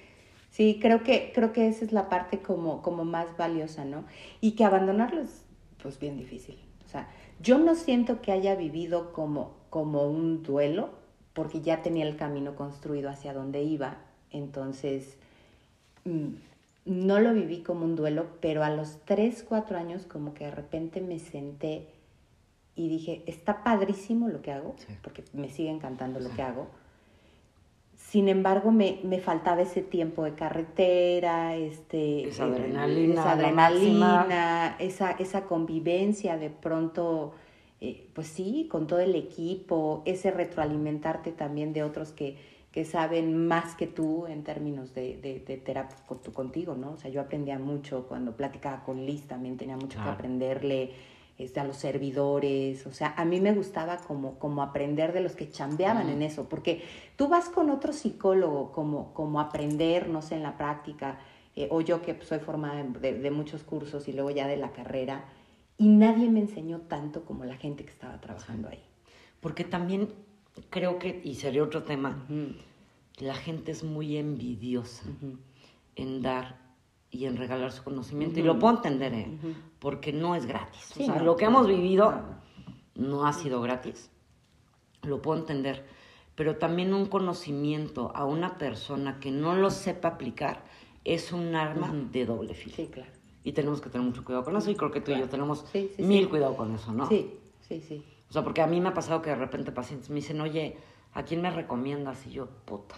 Sí, 0.50 0.78
creo 0.80 1.02
que, 1.02 1.32
creo 1.34 1.52
que 1.52 1.66
esa 1.66 1.84
es 1.84 1.92
la 1.92 2.08
parte 2.08 2.38
como, 2.40 2.80
como 2.82 3.04
más 3.04 3.36
valiosa, 3.36 3.84
¿no? 3.84 4.04
Y 4.40 4.52
que 4.52 4.64
abandonarlo 4.64 5.20
es 5.22 5.42
pues 5.82 5.98
bien 5.98 6.16
difícil. 6.16 6.56
O 6.84 6.88
sea, 6.88 7.08
yo 7.40 7.58
no 7.58 7.74
siento 7.74 8.22
que 8.22 8.30
haya 8.30 8.54
vivido 8.54 9.12
como, 9.12 9.52
como 9.70 10.06
un 10.08 10.42
duelo, 10.44 10.90
porque 11.32 11.60
ya 11.60 11.82
tenía 11.82 12.06
el 12.06 12.16
camino 12.16 12.54
construido 12.54 13.10
hacia 13.10 13.34
donde 13.34 13.64
iba. 13.64 13.96
Entonces, 14.30 15.16
mm, 16.04 16.28
no 16.84 17.18
lo 17.18 17.34
viví 17.34 17.62
como 17.62 17.84
un 17.84 17.96
duelo, 17.96 18.26
pero 18.40 18.62
a 18.62 18.70
los 18.70 18.98
3, 19.06 19.44
4 19.48 19.76
años 19.76 20.06
como 20.06 20.34
que 20.34 20.44
de 20.44 20.50
repente 20.52 21.00
me 21.00 21.18
senté 21.18 21.88
y 22.76 22.88
dije, 22.88 23.22
está 23.26 23.64
padrísimo 23.64 24.28
lo 24.28 24.40
que 24.42 24.52
hago, 24.52 24.74
Sí. 24.78 24.94
porque 25.02 25.24
me 25.32 25.48
sigue 25.48 25.70
encantando 25.70 26.20
lo 26.20 26.30
que 26.30 26.42
hago. 26.42 26.68
Sin 28.14 28.28
embargo, 28.28 28.70
me, 28.70 29.00
me 29.02 29.18
faltaba 29.18 29.62
ese 29.62 29.82
tiempo 29.82 30.22
de 30.22 30.34
carretera, 30.36 31.56
este, 31.56 32.28
Esa 32.28 32.44
adrenalina, 32.44 33.12
esa 33.14 33.32
adrenalina, 33.32 34.76
esa, 34.78 35.10
esa 35.10 35.46
convivencia 35.46 36.36
de 36.38 36.48
pronto, 36.48 37.32
eh, 37.80 38.06
pues 38.14 38.28
sí, 38.28 38.68
con 38.70 38.86
todo 38.86 39.00
el 39.00 39.16
equipo, 39.16 40.02
ese 40.04 40.30
retroalimentarte 40.30 41.32
también 41.32 41.72
de 41.72 41.82
otros 41.82 42.12
que, 42.12 42.36
que 42.70 42.84
saben 42.84 43.48
más 43.48 43.74
que 43.74 43.88
tú 43.88 44.28
en 44.28 44.44
términos 44.44 44.94
de, 44.94 45.16
de, 45.16 45.40
de 45.40 45.56
terapia 45.56 45.96
con- 46.06 46.18
contigo, 46.32 46.76
¿no? 46.76 46.92
O 46.92 46.96
sea, 46.96 47.10
yo 47.10 47.20
aprendía 47.20 47.58
mucho 47.58 48.06
cuando 48.06 48.36
platicaba 48.36 48.84
con 48.84 49.04
Liz, 49.06 49.26
también 49.26 49.56
tenía 49.56 49.76
mucho 49.76 49.98
que 50.04 50.08
aprenderle 50.12 50.92
este, 51.38 51.60
a 51.60 51.64
los 51.64 51.76
servidores, 51.76 52.86
o 52.86 52.92
sea, 52.92 53.14
a 53.16 53.24
mí 53.24 53.40
me 53.40 53.52
gustaba 53.52 53.98
como, 53.98 54.38
como 54.38 54.62
aprender 54.62 55.12
de 55.12 55.20
los 55.20 55.34
que 55.34 55.50
chambeaban 55.50 56.08
en 56.08 56.22
eso, 56.22 56.48
porque 56.48 56.82
tú 57.16 57.28
vas 57.28 57.48
con 57.48 57.70
otro 57.70 57.92
psicólogo 57.92 58.72
como, 58.72 59.12
como 59.14 59.40
aprender, 59.40 60.08
no 60.08 60.22
sé, 60.22 60.36
en 60.36 60.42
la 60.42 60.56
práctica, 60.56 61.18
eh, 61.56 61.68
o 61.70 61.80
yo 61.80 62.02
que 62.02 62.20
soy 62.22 62.38
formada 62.38 62.82
de, 62.82 63.18
de 63.18 63.30
muchos 63.30 63.62
cursos 63.62 64.08
y 64.08 64.12
luego 64.12 64.30
ya 64.30 64.46
de 64.46 64.56
la 64.56 64.72
carrera, 64.72 65.24
y 65.76 65.88
nadie 65.88 66.30
me 66.30 66.40
enseñó 66.40 66.82
tanto 66.82 67.24
como 67.24 67.44
la 67.44 67.56
gente 67.56 67.84
que 67.84 67.90
estaba 67.90 68.20
trabajando 68.20 68.68
ahí. 68.68 68.82
Porque 69.40 69.64
también 69.64 70.08
creo 70.70 70.98
que, 70.98 71.20
y 71.24 71.34
sería 71.34 71.62
otro 71.62 71.82
tema, 71.82 72.26
la 73.18 73.34
gente 73.34 73.72
es 73.72 73.82
muy 73.82 74.16
envidiosa 74.16 75.04
en 75.96 76.22
dar 76.22 76.63
y 77.14 77.26
en 77.26 77.36
regalar 77.36 77.70
su 77.72 77.84
conocimiento. 77.84 78.38
Y 78.38 78.42
Ujú. 78.42 78.52
lo 78.54 78.58
puedo 78.58 78.74
entender, 78.74 79.14
¿eh? 79.14 79.38
Ujú. 79.38 79.54
Porque 79.78 80.12
no 80.12 80.34
es 80.34 80.46
gratis. 80.46 80.82
Sí, 80.94 81.02
o 81.04 81.06
sea, 81.06 81.14
no, 81.16 81.24
lo 81.24 81.36
que 81.36 81.44
hemos 81.44 81.66
vivido 81.68 82.12
no. 82.96 83.24
ha 83.26 83.32
sido 83.32 83.60
gratis. 83.60 84.10
Lo 85.02 85.22
puedo 85.22 85.38
entender. 85.38 85.84
Pero 86.34 86.56
también 86.56 86.92
un 86.92 87.06
conocimiento 87.06 88.10
a 88.14 88.24
una 88.24 88.58
persona 88.58 89.20
que 89.20 89.30
no 89.30 89.54
lo 89.54 89.70
sepa 89.70 90.08
aplicar 90.08 90.64
es 91.04 91.32
un 91.32 91.54
arma 91.54 91.88
Ujú. 91.90 92.08
de 92.10 92.26
doble 92.26 92.54
filo. 92.54 92.74
Sí, 92.74 92.88
claro. 92.88 93.10
Y 93.44 93.52
tenemos 93.52 93.80
que 93.80 93.90
tener 93.90 94.04
mucho 94.06 94.24
cuidado 94.24 94.42
con 94.44 94.56
eso. 94.56 94.70
Y 94.70 94.74
creo 94.74 94.90
que 94.90 95.00
tú 95.00 95.10
y 95.12 95.14
yo 95.14 95.18
Claro. 95.20 95.30
tenemos 95.30 95.64
Sí, 95.70 95.92
sí, 95.96 96.02
mil 96.02 96.28
cuidado 96.28 96.56
con 96.56 96.74
eso, 96.74 96.92
¿no? 96.92 97.08
Sí, 97.08 97.38
sí, 97.60 97.80
sí. 97.80 98.02
O 98.28 98.32
sea, 98.32 98.42
porque 98.42 98.62
a 98.62 98.66
mí 98.66 98.80
me 98.80 98.88
ha 98.88 98.94
pasado 98.94 99.22
que 99.22 99.30
de 99.30 99.36
repente 99.36 99.70
pacientes 99.70 100.08
me 100.10 100.16
dicen, 100.16 100.40
oye, 100.40 100.76
¿a 101.12 101.22
quién 101.22 101.42
me 101.42 101.50
recomiendas? 101.50 102.26
Y 102.26 102.30
yo, 102.32 102.48
puta. 102.64 102.96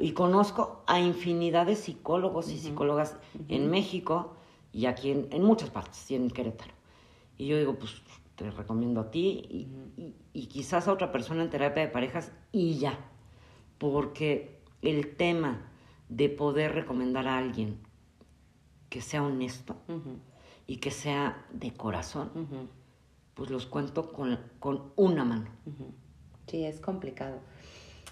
Y 0.00 0.12
conozco 0.12 0.82
a 0.86 0.98
infinidad 1.00 1.66
de 1.66 1.76
psicólogos 1.76 2.50
y 2.50 2.58
psicólogas 2.58 3.16
en 3.48 3.70
México 3.70 4.34
y 4.72 4.86
aquí 4.86 5.10
en, 5.10 5.28
en 5.30 5.42
muchas 5.42 5.70
partes, 5.70 6.10
y 6.10 6.14
en 6.14 6.30
Querétaro. 6.30 6.72
Y 7.36 7.46
yo 7.46 7.58
digo, 7.58 7.74
pues 7.78 8.02
te 8.36 8.50
recomiendo 8.50 9.00
a 9.00 9.10
ti 9.10 9.42
y, 9.50 10.00
y- 10.00 10.14
y 10.32 10.46
quizás 10.46 10.88
a 10.88 10.92
otra 10.92 11.12
persona 11.12 11.42
en 11.42 11.50
terapia 11.50 11.82
de 11.82 11.88
parejas 11.88 12.32
y 12.52 12.78
ya. 12.78 12.98
Porque 13.78 14.60
el 14.82 15.16
tema 15.16 15.70
de 16.08 16.28
poder 16.28 16.72
recomendar 16.74 17.28
a 17.28 17.38
alguien 17.38 17.78
que 18.88 19.00
sea 19.00 19.22
honesto 19.22 19.76
y 20.66 20.76
que 20.78 20.90
sea 20.90 21.46
de 21.52 21.72
corazón, 21.72 22.30
pues 23.34 23.50
los 23.50 23.66
cuento 23.66 24.12
con, 24.12 24.38
con 24.58 24.92
una 24.96 25.24
mano. 25.24 25.48
Sí, 26.46 26.64
es 26.64 26.80
complicado. 26.80 27.38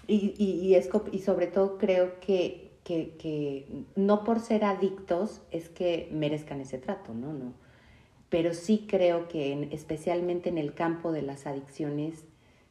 Y, 0.09 0.33
y, 0.37 0.45
y 0.67 0.75
es, 0.75 0.89
y 1.11 1.19
sobre 1.19 1.47
todo 1.47 1.77
creo 1.77 2.19
que, 2.19 2.71
que, 2.83 3.15
que 3.19 3.67
no 3.95 4.23
por 4.23 4.39
ser 4.39 4.65
adictos 4.65 5.41
es 5.51 5.69
que 5.69 6.09
merezcan 6.11 6.59
ese 6.61 6.79
trato, 6.79 7.13
¿no? 7.13 7.31
no. 7.33 7.53
Pero 8.29 8.53
sí 8.53 8.85
creo 8.89 9.27
que 9.27 9.53
en- 9.53 9.71
especialmente 9.71 10.49
en 10.49 10.57
el 10.57 10.73
campo 10.73 11.11
de 11.11 11.21
las 11.21 11.45
adicciones 11.47 12.25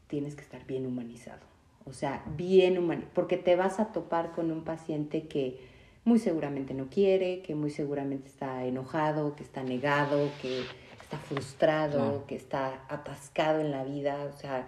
tienes 0.08 0.34
que 0.34 0.42
estar 0.42 0.66
bien 0.66 0.86
humanizado. 0.86 1.40
O 1.84 1.92
sea, 1.92 2.24
bien 2.36 2.76
humanizado. 2.78 3.12
Porque 3.14 3.36
te 3.36 3.56
vas 3.56 3.78
a 3.80 3.92
topar 3.92 4.32
con 4.32 4.50
un 4.50 4.64
paciente 4.64 5.26
que 5.28 5.60
muy 6.04 6.18
seguramente 6.18 6.74
no 6.74 6.88
quiere, 6.90 7.42
que 7.42 7.54
muy 7.54 7.70
seguramente 7.70 8.28
está 8.28 8.64
enojado, 8.64 9.36
que 9.36 9.42
está 9.42 9.62
negado, 9.62 10.28
que 10.42 10.60
está 11.02 11.18
frustrado, 11.18 12.24
que 12.26 12.34
está 12.36 12.84
atascado 12.88 13.60
en 13.60 13.70
la 13.70 13.84
vida. 13.84 14.30
O 14.34 14.36
sea, 14.38 14.66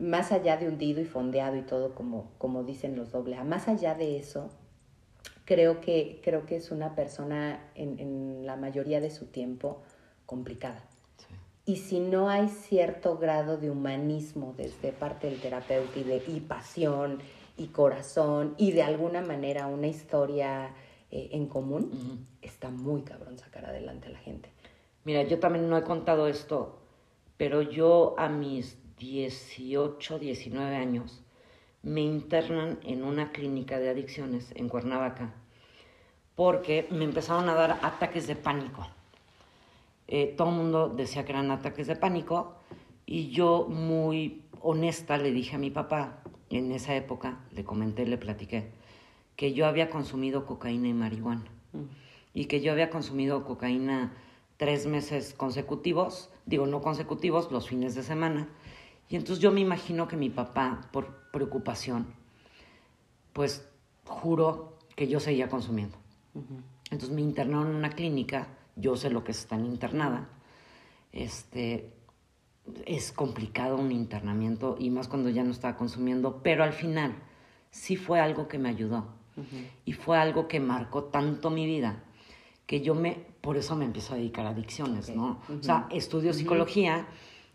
más 0.00 0.32
allá 0.32 0.56
de 0.56 0.68
hundido 0.68 1.00
y 1.00 1.04
fondeado 1.04 1.56
y 1.56 1.62
todo, 1.62 1.94
como, 1.94 2.32
como 2.38 2.64
dicen 2.64 2.96
los 2.96 3.12
doble 3.12 3.36
A, 3.36 3.44
más 3.44 3.68
allá 3.68 3.94
de 3.94 4.16
eso, 4.16 4.50
creo 5.44 5.80
que, 5.80 6.20
creo 6.22 6.46
que 6.46 6.56
es 6.56 6.70
una 6.70 6.94
persona 6.94 7.70
en, 7.74 7.98
en 7.98 8.46
la 8.46 8.56
mayoría 8.56 9.00
de 9.00 9.10
su 9.10 9.26
tiempo 9.26 9.82
complicada. 10.26 10.82
Y 11.66 11.76
si 11.76 11.98
no 11.98 12.28
hay 12.28 12.48
cierto 12.48 13.16
grado 13.16 13.56
de 13.56 13.70
humanismo 13.70 14.54
desde 14.56 14.92
parte 14.92 15.30
del 15.30 15.40
terapeuta 15.40 15.98
y, 15.98 16.02
de, 16.02 16.22
y 16.26 16.40
pasión 16.40 17.20
y 17.56 17.68
corazón 17.68 18.54
y 18.58 18.72
de 18.72 18.82
alguna 18.82 19.22
manera 19.22 19.66
una 19.66 19.86
historia 19.86 20.74
eh, 21.10 21.30
en 21.32 21.46
común, 21.46 22.26
está 22.42 22.68
muy 22.68 23.02
cabrón 23.02 23.38
sacar 23.38 23.64
adelante 23.64 24.08
a 24.08 24.10
la 24.10 24.18
gente. 24.18 24.50
Mira, 25.04 25.22
yo 25.22 25.38
también 25.38 25.70
no 25.70 25.78
he 25.78 25.84
contado 25.84 26.26
esto, 26.26 26.80
pero 27.38 27.62
yo 27.62 28.14
a 28.18 28.28
mis 28.28 28.76
18, 28.98 30.18
19 30.18 30.76
años 30.76 31.22
me 31.82 32.00
internan 32.00 32.78
en 32.82 33.04
una 33.04 33.32
clínica 33.32 33.78
de 33.78 33.90
adicciones 33.90 34.52
en 34.54 34.68
Cuernavaca 34.68 35.34
porque 36.34 36.88
me 36.90 37.04
empezaron 37.04 37.48
a 37.48 37.54
dar 37.54 37.78
ataques 37.82 38.26
de 38.26 38.36
pánico. 38.36 38.86
Eh, 40.08 40.34
todo 40.36 40.48
el 40.50 40.56
mundo 40.56 40.88
decía 40.88 41.24
que 41.24 41.32
eran 41.32 41.50
ataques 41.50 41.86
de 41.86 41.96
pánico 41.96 42.56
y 43.06 43.30
yo 43.30 43.66
muy 43.68 44.42
honesta 44.60 45.18
le 45.18 45.30
dije 45.30 45.56
a 45.56 45.58
mi 45.58 45.70
papá, 45.70 46.22
en 46.50 46.72
esa 46.72 46.94
época, 46.94 47.40
le 47.52 47.64
comenté, 47.64 48.06
le 48.06 48.18
platiqué, 48.18 48.70
que 49.36 49.52
yo 49.52 49.66
había 49.66 49.90
consumido 49.90 50.46
cocaína 50.46 50.88
y 50.88 50.94
marihuana 50.94 51.44
y 52.32 52.46
que 52.46 52.60
yo 52.60 52.72
había 52.72 52.90
consumido 52.90 53.44
cocaína 53.44 54.12
tres 54.56 54.86
meses 54.86 55.34
consecutivos, 55.34 56.30
digo 56.46 56.66
no 56.66 56.80
consecutivos, 56.80 57.50
los 57.50 57.68
fines 57.68 57.94
de 57.94 58.02
semana. 58.02 58.48
Y 59.08 59.16
entonces 59.16 59.42
yo 59.42 59.52
me 59.52 59.60
imagino 59.60 60.08
que 60.08 60.16
mi 60.16 60.30
papá, 60.30 60.88
por 60.92 61.30
preocupación, 61.30 62.06
pues 63.32 63.68
juró 64.06 64.78
que 64.96 65.08
yo 65.08 65.20
seguía 65.20 65.48
consumiendo. 65.48 65.96
Entonces 66.90 67.10
me 67.10 67.20
internaron 67.20 67.68
en 67.68 67.76
una 67.76 67.90
clínica, 67.90 68.48
yo 68.76 68.96
sé 68.96 69.10
lo 69.10 69.24
que 69.24 69.32
es 69.32 69.38
estar 69.38 69.60
internada. 69.60 70.28
Este, 71.12 71.92
es 72.86 73.12
complicado 73.12 73.76
un 73.76 73.92
internamiento 73.92 74.76
y 74.78 74.90
más 74.90 75.08
cuando 75.08 75.30
ya 75.30 75.44
no 75.44 75.50
estaba 75.50 75.76
consumiendo, 75.76 76.42
pero 76.42 76.64
al 76.64 76.72
final 76.72 77.14
sí 77.70 77.96
fue 77.96 78.20
algo 78.20 78.48
que 78.48 78.58
me 78.58 78.68
ayudó. 78.68 79.06
Y 79.84 79.94
fue 79.94 80.16
algo 80.16 80.46
que 80.46 80.60
marcó 80.60 81.04
tanto 81.04 81.50
mi 81.50 81.66
vida 81.66 82.04
que 82.66 82.80
yo 82.80 82.94
me, 82.94 83.12
por 83.40 83.56
eso 83.56 83.76
me 83.76 83.84
empiezo 83.84 84.14
a 84.14 84.16
dedicar 84.16 84.46
a 84.46 84.50
adicciones, 84.50 85.14
¿no? 85.14 85.40
O 85.48 85.62
sea, 85.62 85.88
estudio 85.90 86.32
psicología, 86.32 87.06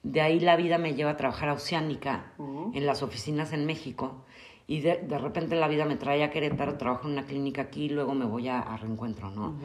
de 0.03 0.21
ahí 0.21 0.39
la 0.39 0.55
vida 0.55 0.77
me 0.77 0.93
lleva 0.93 1.11
a 1.11 1.17
trabajar 1.17 1.49
a 1.49 1.53
Oceánica, 1.53 2.33
en 2.73 2.85
las 2.85 3.03
oficinas 3.03 3.53
en 3.53 3.65
México, 3.65 4.23
y 4.67 4.81
de, 4.81 4.97
de, 4.97 5.17
repente 5.17 5.55
la 5.55 5.67
vida 5.67 5.85
me 5.85 5.95
trae 5.95 6.23
a 6.23 6.29
Querétaro, 6.29 6.77
trabajo 6.77 7.07
en 7.07 7.13
una 7.13 7.25
clínica 7.25 7.63
aquí, 7.63 7.85
y 7.85 7.89
luego 7.89 8.13
me 8.13 8.25
voy 8.25 8.47
a, 8.47 8.59
a 8.59 8.77
reencuentro, 8.77 9.31
¿no? 9.31 9.55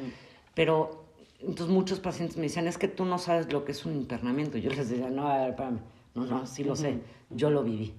Pero 0.54 1.04
entonces 1.40 1.68
muchos 1.68 2.00
pacientes 2.00 2.36
me 2.36 2.44
decían, 2.44 2.66
es 2.66 2.78
que 2.78 2.88
tú 2.88 3.04
no 3.04 3.18
sabes 3.18 3.52
lo 3.52 3.64
que 3.64 3.72
es 3.72 3.84
un 3.84 3.94
internamiento. 3.94 4.56
Yo 4.58 4.70
les 4.70 4.88
decía, 4.88 5.10
no, 5.10 5.28
a 5.28 5.38
ver, 5.38 5.50
espérame, 5.50 5.80
no, 6.14 6.24
no, 6.24 6.46
sí 6.46 6.64
lo 6.64 6.74
sé, 6.76 7.00
yo 7.30 7.50
lo 7.50 7.62
viví. 7.62 7.94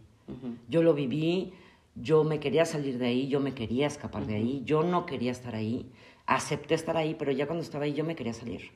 Yo 0.68 0.82
lo 0.82 0.96
viví, 0.96 1.54
yo 1.96 2.24
me 2.24 2.40
quería 2.40 2.66
salir 2.66 2.98
de 2.98 3.08
ahí, 3.08 3.28
yo 3.28 3.40
me 3.40 3.54
quería 3.54 3.86
escapar 3.86 4.26
de 4.26 4.36
ahí, 4.36 4.64
yo 4.66 4.84
no 4.84 5.06
quería 5.06 5.32
estar 5.32 5.54
ahí, 5.54 5.92
acepté 6.26 6.74
estar 6.74 6.98
ahí, 6.98 7.16
pero 7.18 7.32
ya 7.32 7.46
cuando 7.46 7.64
estaba 7.64 7.86
ahí 7.86 7.94
yo 7.94 8.04
me 8.04 8.16
quería 8.16 8.34
salir. 8.34 8.72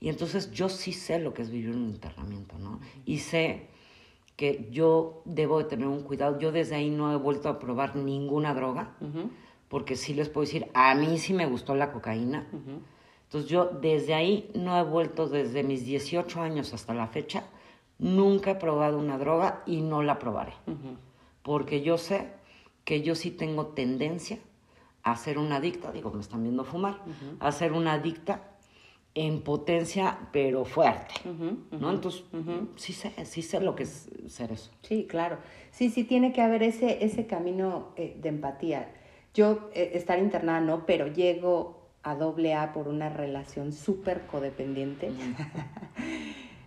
Y 0.00 0.08
entonces 0.08 0.50
yo 0.52 0.68
sí 0.68 0.92
sé 0.92 1.18
lo 1.18 1.34
que 1.34 1.42
es 1.42 1.50
vivir 1.50 1.74
un 1.74 1.88
internamiento, 1.88 2.58
¿no? 2.58 2.80
Y 3.04 3.18
sé 3.18 3.68
que 4.36 4.68
yo 4.70 5.22
debo 5.24 5.58
de 5.58 5.64
tener 5.64 5.88
un 5.88 6.02
cuidado. 6.02 6.38
Yo 6.38 6.52
desde 6.52 6.76
ahí 6.76 6.90
no 6.90 7.12
he 7.12 7.16
vuelto 7.16 7.48
a 7.48 7.58
probar 7.58 7.96
ninguna 7.96 8.54
droga, 8.54 8.94
porque 9.68 9.96
sí 9.96 10.14
les 10.14 10.28
puedo 10.28 10.44
decir, 10.44 10.68
a 10.74 10.94
mí 10.94 11.18
sí 11.18 11.34
me 11.34 11.46
gustó 11.46 11.74
la 11.74 11.90
cocaína. 11.90 12.46
Entonces 13.24 13.50
yo 13.50 13.66
desde 13.66 14.14
ahí 14.14 14.50
no 14.54 14.78
he 14.78 14.84
vuelto 14.84 15.28
desde 15.28 15.62
mis 15.62 15.84
18 15.84 16.40
años 16.40 16.72
hasta 16.72 16.94
la 16.94 17.08
fecha 17.08 17.44
Nunca 17.98 18.52
he 18.52 18.54
probado 18.54 18.98
una 18.98 19.18
droga 19.18 19.62
y 19.66 19.80
no 19.80 20.02
la 20.02 20.18
probaré. 20.18 20.54
Porque 21.42 21.82
yo 21.82 21.98
sé 21.98 22.32
que 22.84 23.02
yo 23.02 23.14
sí 23.14 23.30
tengo 23.30 23.66
tendencia 23.66 24.38
a 25.02 25.16
ser 25.16 25.38
una 25.38 25.56
adicta, 25.56 25.90
digo, 25.90 26.10
me 26.10 26.20
están 26.20 26.42
viendo 26.42 26.64
fumar, 26.64 27.02
a 27.40 27.50
ser 27.50 27.72
una 27.72 27.94
adicta 27.94 28.56
en 29.18 29.40
potencia, 29.40 30.16
pero 30.32 30.64
fuerte, 30.64 31.14
¿no? 31.72 31.90
Entonces, 31.90 32.22
sí 32.76 32.92
sé, 32.92 33.12
sí 33.24 33.42
sé 33.42 33.58
lo 33.60 33.74
que 33.74 33.82
es 33.82 34.08
ser 34.28 34.52
eso. 34.52 34.70
Sí, 34.82 35.06
claro. 35.08 35.38
Sí, 35.72 35.90
sí 35.90 36.04
tiene 36.04 36.32
que 36.32 36.40
haber 36.40 36.62
ese, 36.62 37.04
ese 37.04 37.26
camino 37.26 37.88
eh, 37.96 38.16
de 38.20 38.28
empatía. 38.28 38.92
Yo, 39.34 39.70
eh, 39.74 39.90
estar 39.94 40.20
internada 40.20 40.60
no, 40.60 40.86
pero 40.86 41.08
llego 41.08 41.88
a 42.04 42.14
doble 42.14 42.54
A 42.54 42.72
por 42.72 42.86
una 42.86 43.08
relación 43.08 43.72
súper 43.72 44.26
codependiente. 44.26 45.10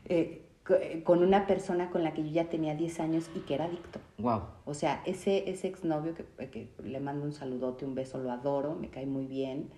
Eh, 0.06 0.42
con 1.06 1.24
una 1.24 1.48
persona 1.48 1.90
con 1.90 2.04
la 2.04 2.14
que 2.14 2.24
yo 2.24 2.32
ya 2.32 2.50
tenía 2.50 2.76
10 2.76 3.00
años 3.00 3.30
y 3.34 3.40
que 3.40 3.54
era 3.54 3.66
adicto. 3.66 4.00
Wow. 4.18 4.42
O 4.66 4.74
sea, 4.74 5.02
ese, 5.06 5.50
ese 5.50 5.70
exnovio 5.70 6.14
que, 6.16 6.26
que 6.50 6.68
le 6.84 7.00
mando 7.00 7.24
un 7.24 7.32
saludote, 7.32 7.86
un 7.86 7.96
beso, 7.96 8.18
lo 8.18 8.30
adoro, 8.30 8.76
me 8.76 8.90
cae 8.90 9.06
muy 9.06 9.26
bien. 9.26 9.70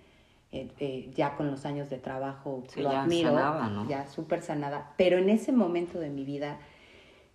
Eh, 0.54 1.10
ya 1.14 1.36
con 1.36 1.50
los 1.50 1.66
años 1.66 1.90
de 1.90 1.98
trabajo 1.98 2.62
lo 2.76 2.92
ya 2.92 3.02
admiro, 3.02 3.30
sanada, 3.30 3.68
¿no? 3.68 3.88
ya 3.88 4.06
súper 4.06 4.40
sanada. 4.40 4.94
Pero 4.96 5.18
en 5.18 5.28
ese 5.28 5.50
momento 5.50 5.98
de 5.98 6.10
mi 6.10 6.24
vida 6.24 6.60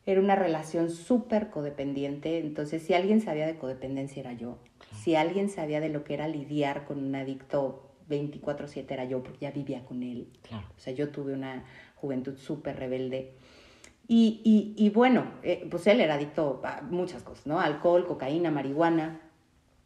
era 0.05 0.21
una 0.21 0.35
relación 0.35 0.89
súper 0.89 1.49
codependiente. 1.49 2.39
Entonces, 2.39 2.81
si 2.81 2.93
alguien 2.93 3.19
sabía 3.19 3.45
de 3.45 3.57
codependencia 3.57 4.21
era 4.21 4.33
yo. 4.33 4.57
Si 4.95 5.15
alguien 5.15 5.49
sabía 5.49 5.81
de 5.81 5.89
lo 5.89 6.03
que 6.05 6.13
era 6.13 6.27
lidiar 6.27 6.85
con 6.85 7.03
un 7.03 7.13
adicto 7.13 7.89
24/7 8.09 8.93
era 8.93 9.03
yo, 9.03 9.21
porque 9.21 9.39
ya 9.41 9.51
vivía 9.51 9.83
con 9.85 10.01
él. 10.01 10.29
Claro. 10.41 10.65
O 10.75 10.79
sea, 10.79 10.93
yo 10.93 11.09
tuve 11.09 11.33
una 11.33 11.65
juventud 11.95 12.38
súper 12.38 12.77
rebelde. 12.77 13.33
Y, 14.07 14.41
y, 14.43 14.73
y 14.83 14.89
bueno, 14.89 15.25
eh, 15.43 15.67
pues 15.69 15.85
él 15.88 15.99
era 15.99 16.15
adicto 16.15 16.61
a 16.63 16.81
muchas 16.81 17.21
cosas, 17.21 17.45
¿no? 17.45 17.59
Alcohol, 17.59 18.07
cocaína, 18.07 18.49
marihuana. 18.49 19.19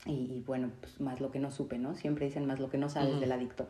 Y, 0.05 0.11
y, 0.11 0.43
bueno, 0.45 0.71
pues 0.79 0.99
más 0.99 1.21
lo 1.21 1.31
que 1.31 1.39
no 1.39 1.51
supe, 1.51 1.77
¿no? 1.77 1.95
Siempre 1.95 2.25
dicen 2.25 2.45
más 2.45 2.59
lo 2.59 2.69
que 2.69 2.77
no 2.77 2.89
sabes 2.89 3.19
del 3.19 3.31
adicto. 3.31 3.67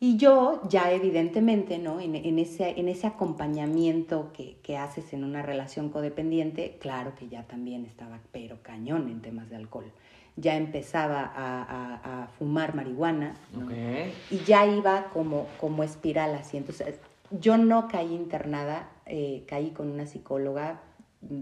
Y 0.00 0.16
yo 0.16 0.60
ya 0.68 0.92
evidentemente, 0.92 1.78
¿no? 1.78 2.00
En, 2.00 2.14
en, 2.16 2.38
ese, 2.38 2.78
en 2.78 2.88
ese 2.88 3.06
acompañamiento 3.06 4.32
que, 4.32 4.56
que, 4.62 4.76
haces 4.76 5.12
en 5.12 5.24
una 5.24 5.42
relación 5.42 5.88
codependiente, 5.88 6.76
claro 6.80 7.14
que 7.14 7.28
ya 7.28 7.44
también 7.44 7.86
estaba, 7.86 8.20
pero 8.32 8.58
cañón 8.62 9.08
en 9.08 9.22
temas 9.22 9.48
de 9.48 9.56
alcohol. 9.56 9.90
Ya 10.36 10.56
empezaba 10.56 11.20
a, 11.20 11.62
a, 11.62 12.24
a 12.24 12.26
fumar 12.26 12.74
marihuana, 12.74 13.36
¿no? 13.52 13.66
Okay. 13.66 14.12
Y 14.30 14.38
ya 14.38 14.66
iba 14.66 15.10
como, 15.12 15.46
como 15.60 15.84
espiral 15.84 16.34
así. 16.34 16.56
Entonces, 16.56 16.98
yo 17.30 17.56
no 17.56 17.88
caí 17.88 18.12
internada, 18.12 18.90
eh, 19.06 19.44
caí 19.46 19.70
con 19.70 19.88
una 19.88 20.06
psicóloga, 20.06 20.80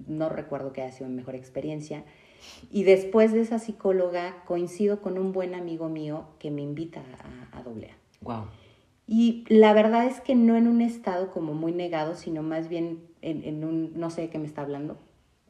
no 0.06 0.28
recuerdo 0.28 0.72
que 0.72 0.82
haya 0.82 0.92
sido 0.92 1.08
mi 1.08 1.16
mejor 1.16 1.34
experiencia. 1.34 2.04
Y 2.70 2.84
después 2.84 3.32
de 3.32 3.40
esa 3.40 3.58
psicóloga 3.58 4.42
coincido 4.46 5.00
con 5.00 5.18
un 5.18 5.32
buen 5.32 5.54
amigo 5.54 5.88
mío 5.88 6.24
que 6.38 6.50
me 6.50 6.62
invita 6.62 7.02
a, 7.52 7.58
a 7.58 7.62
doble. 7.62 7.90
Wow. 8.22 8.44
Y 9.06 9.44
la 9.48 9.72
verdad 9.74 10.06
es 10.06 10.20
que 10.20 10.34
no 10.34 10.56
en 10.56 10.68
un 10.68 10.80
estado 10.80 11.30
como 11.30 11.54
muy 11.54 11.72
negado, 11.72 12.14
sino 12.14 12.42
más 12.42 12.68
bien 12.68 13.00
en, 13.20 13.44
en 13.44 13.64
un, 13.64 13.92
no 13.98 14.10
sé 14.10 14.22
de 14.22 14.30
qué 14.30 14.38
me 14.38 14.46
está 14.46 14.62
hablando. 14.62 14.96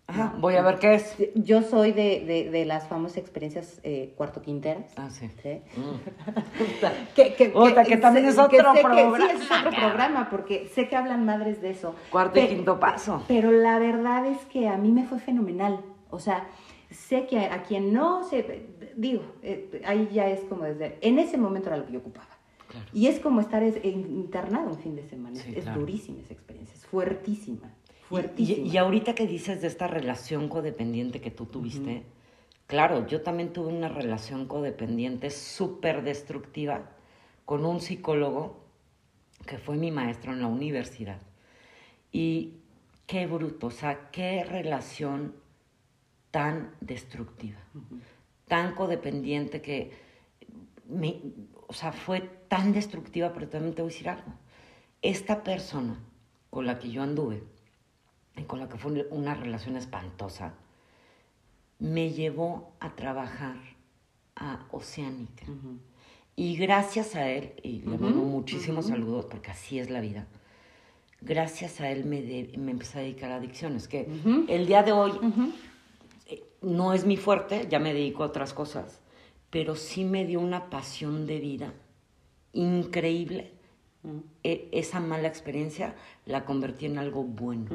Ajá, 0.09 0.35
voy 0.40 0.57
a 0.57 0.62
ver 0.62 0.78
qué 0.78 0.94
es. 0.94 1.16
Yo 1.37 1.62
soy 1.62 1.92
de, 1.92 2.24
de, 2.26 2.50
de 2.50 2.64
las 2.66 2.87
famosas 2.88 3.18
experiencias 3.18 3.81
eh, 3.85 4.12
cuarto 4.16 4.42
quinteras. 4.42 4.92
Ah, 4.96 5.09
sí. 5.11 5.31
¿sí? 5.42 5.61
Mm. 5.76 6.35
que, 7.14 7.35
que, 7.35 7.52
Otra, 7.55 7.85
que 7.85 7.96
también 7.96 8.26
es 8.26 8.37
otro 8.38 8.50
que- 8.50 8.59
programa. 8.83 9.16
sí, 9.18 9.24
es 9.37 9.50
otro 9.50 9.70
programa, 9.78 10.28
porque 10.28 10.68
sé 10.74 10.88
que 10.88 10.96
hablan 10.96 11.24
madres 11.24 11.62
de 11.62 11.70
eso. 11.70 11.94
Cuarto 12.11 12.40
y 12.40 12.48
quinto 12.48 12.78
paso. 12.81 13.22
Pero 13.28 13.52
la 13.52 13.78
verdad 13.78 14.26
es 14.26 14.38
que 14.46 14.68
a 14.68 14.76
mí 14.76 14.90
me 14.90 15.05
fue 15.05 15.18
fenomenal. 15.18 15.81
O 16.11 16.18
sea, 16.18 16.46
sé 16.92 17.26
que 17.26 17.38
a, 17.38 17.55
a 17.55 17.62
quien 17.62 17.92
no 17.92 18.24
se. 18.24 18.66
Digo, 18.96 19.22
eh, 19.42 19.83
ahí 19.85 20.09
ya 20.12 20.28
es 20.28 20.40
como 20.44 20.64
desde. 20.64 20.98
En 21.00 21.18
ese 21.18 21.37
momento 21.38 21.68
era 21.68 21.78
lo 21.78 21.87
que 21.87 21.92
yo 21.92 21.98
ocupaba. 22.00 22.28
Claro. 22.68 22.87
Y 22.92 23.07
es 23.07 23.20
como 23.20 23.40
estar 23.40 23.62
es- 23.62 23.85
internado 23.85 24.68
un 24.70 24.78
fin 24.78 24.96
de 24.96 25.02
semana. 25.09 25.37
Sí, 25.40 25.52
es 25.57 25.64
claro. 25.64 25.81
durísima 25.81 26.20
esa 26.20 26.33
experiencia, 26.33 26.74
es 26.74 26.87
fuertísima. 26.87 27.74
Y, 28.00 28.05
Fuertísima. 28.14 28.66
y 28.66 28.76
ahorita 28.76 29.14
que 29.14 29.26
dices 29.26 29.62
de 29.62 29.68
esta 29.68 29.87
relación 29.87 30.48
codependiente 30.48 31.20
que 31.22 31.31
tú 31.31 31.46
tuviste, 31.46 32.02
claro, 32.66 33.07
yo 33.07 33.22
también 33.22 33.52
tuve 33.55 33.72
una 33.72 33.88
relación 33.88 34.46
codependiente 34.46 35.31
súper 35.31 36.02
destructiva 36.02 36.90
con 37.46 37.64
un 37.64 37.81
psicólogo 37.81 38.61
que 39.46 39.57
fue 39.59 39.76
mi 39.76 39.90
maestro 39.90 40.33
en 40.33 40.40
la 40.40 40.46
universidad. 40.46 41.20
Y 42.12 42.55
qué 43.07 43.26
bruto, 43.26 43.68
o 43.68 43.70
sea, 43.70 44.11
qué 44.11 44.44
relación 44.44 45.35
tan 46.33 46.73
destructiva, 46.81 47.61
tan 48.49 48.75
codependiente 48.75 49.62
que, 49.62 49.92
me, 50.88 51.21
o 51.68 51.73
sea, 51.73 51.92
fue 51.92 52.21
tan 52.49 52.73
destructiva, 52.73 53.33
pero 53.33 53.49
también 53.49 53.75
te 53.75 53.83
voy 53.83 53.90
a 53.90 53.95
decir 53.95 54.09
algo. 54.09 54.33
Esta 55.03 55.45
persona 55.45 55.97
con 56.51 56.66
la 56.66 56.79
que 56.81 56.90
yo 56.90 57.03
anduve, 57.03 57.45
y 58.37 58.42
con 58.42 58.59
la 58.59 58.68
que 58.68 58.77
fue 58.79 59.07
una 59.11 59.35
relación 59.35 59.77
espantosa, 59.77 60.55
me 61.79 62.11
llevó 62.12 62.73
a 62.81 62.95
trabajar 62.97 63.57
a 64.37 64.66
Oceánica. 64.71 65.47
Y 66.35 66.57
gracias 66.57 67.14
a 67.14 67.29
él, 67.29 67.53
y 67.62 67.83
le 67.83 67.99
mando 67.99 68.23
muchísimos 68.23 68.87
saludos 68.87 69.27
porque 69.27 69.51
así 69.51 69.79
es 69.79 69.90
la 69.90 70.01
vida, 70.01 70.27
gracias 71.21 71.81
a 71.83 71.90
él 71.90 72.05
me, 72.07 72.23
de- 72.23 72.55
me 72.57 72.71
empecé 72.71 72.99
a 72.99 73.03
dedicar 73.03 73.31
a 73.33 73.37
adicciones, 73.37 73.87
que 73.87 74.07
el 74.49 74.66
día 74.66 74.83
de 74.83 74.92
hoy 74.92 75.12
no 76.62 76.92
es 76.92 77.05
mi 77.05 77.16
fuerte, 77.16 77.66
ya 77.70 77.79
me 77.79 77.92
dedico 77.94 78.22
a 78.22 78.27
otras 78.27 78.53
cosas, 78.55 79.01
pero 79.51 79.75
sí 79.77 80.05
me 80.05 80.25
dio 80.25 80.40
una 80.40 80.70
pasión 80.70 81.27
de 81.27 81.38
vida 81.40 81.72
increíble. 82.53 83.51
E- 84.42 84.68
esa 84.72 84.98
mala 85.01 85.29
experiencia 85.29 85.94
la 86.27 86.44
convertí 86.44 86.87
en 86.87 86.98
algo 86.98 87.22
bueno. 87.22 87.70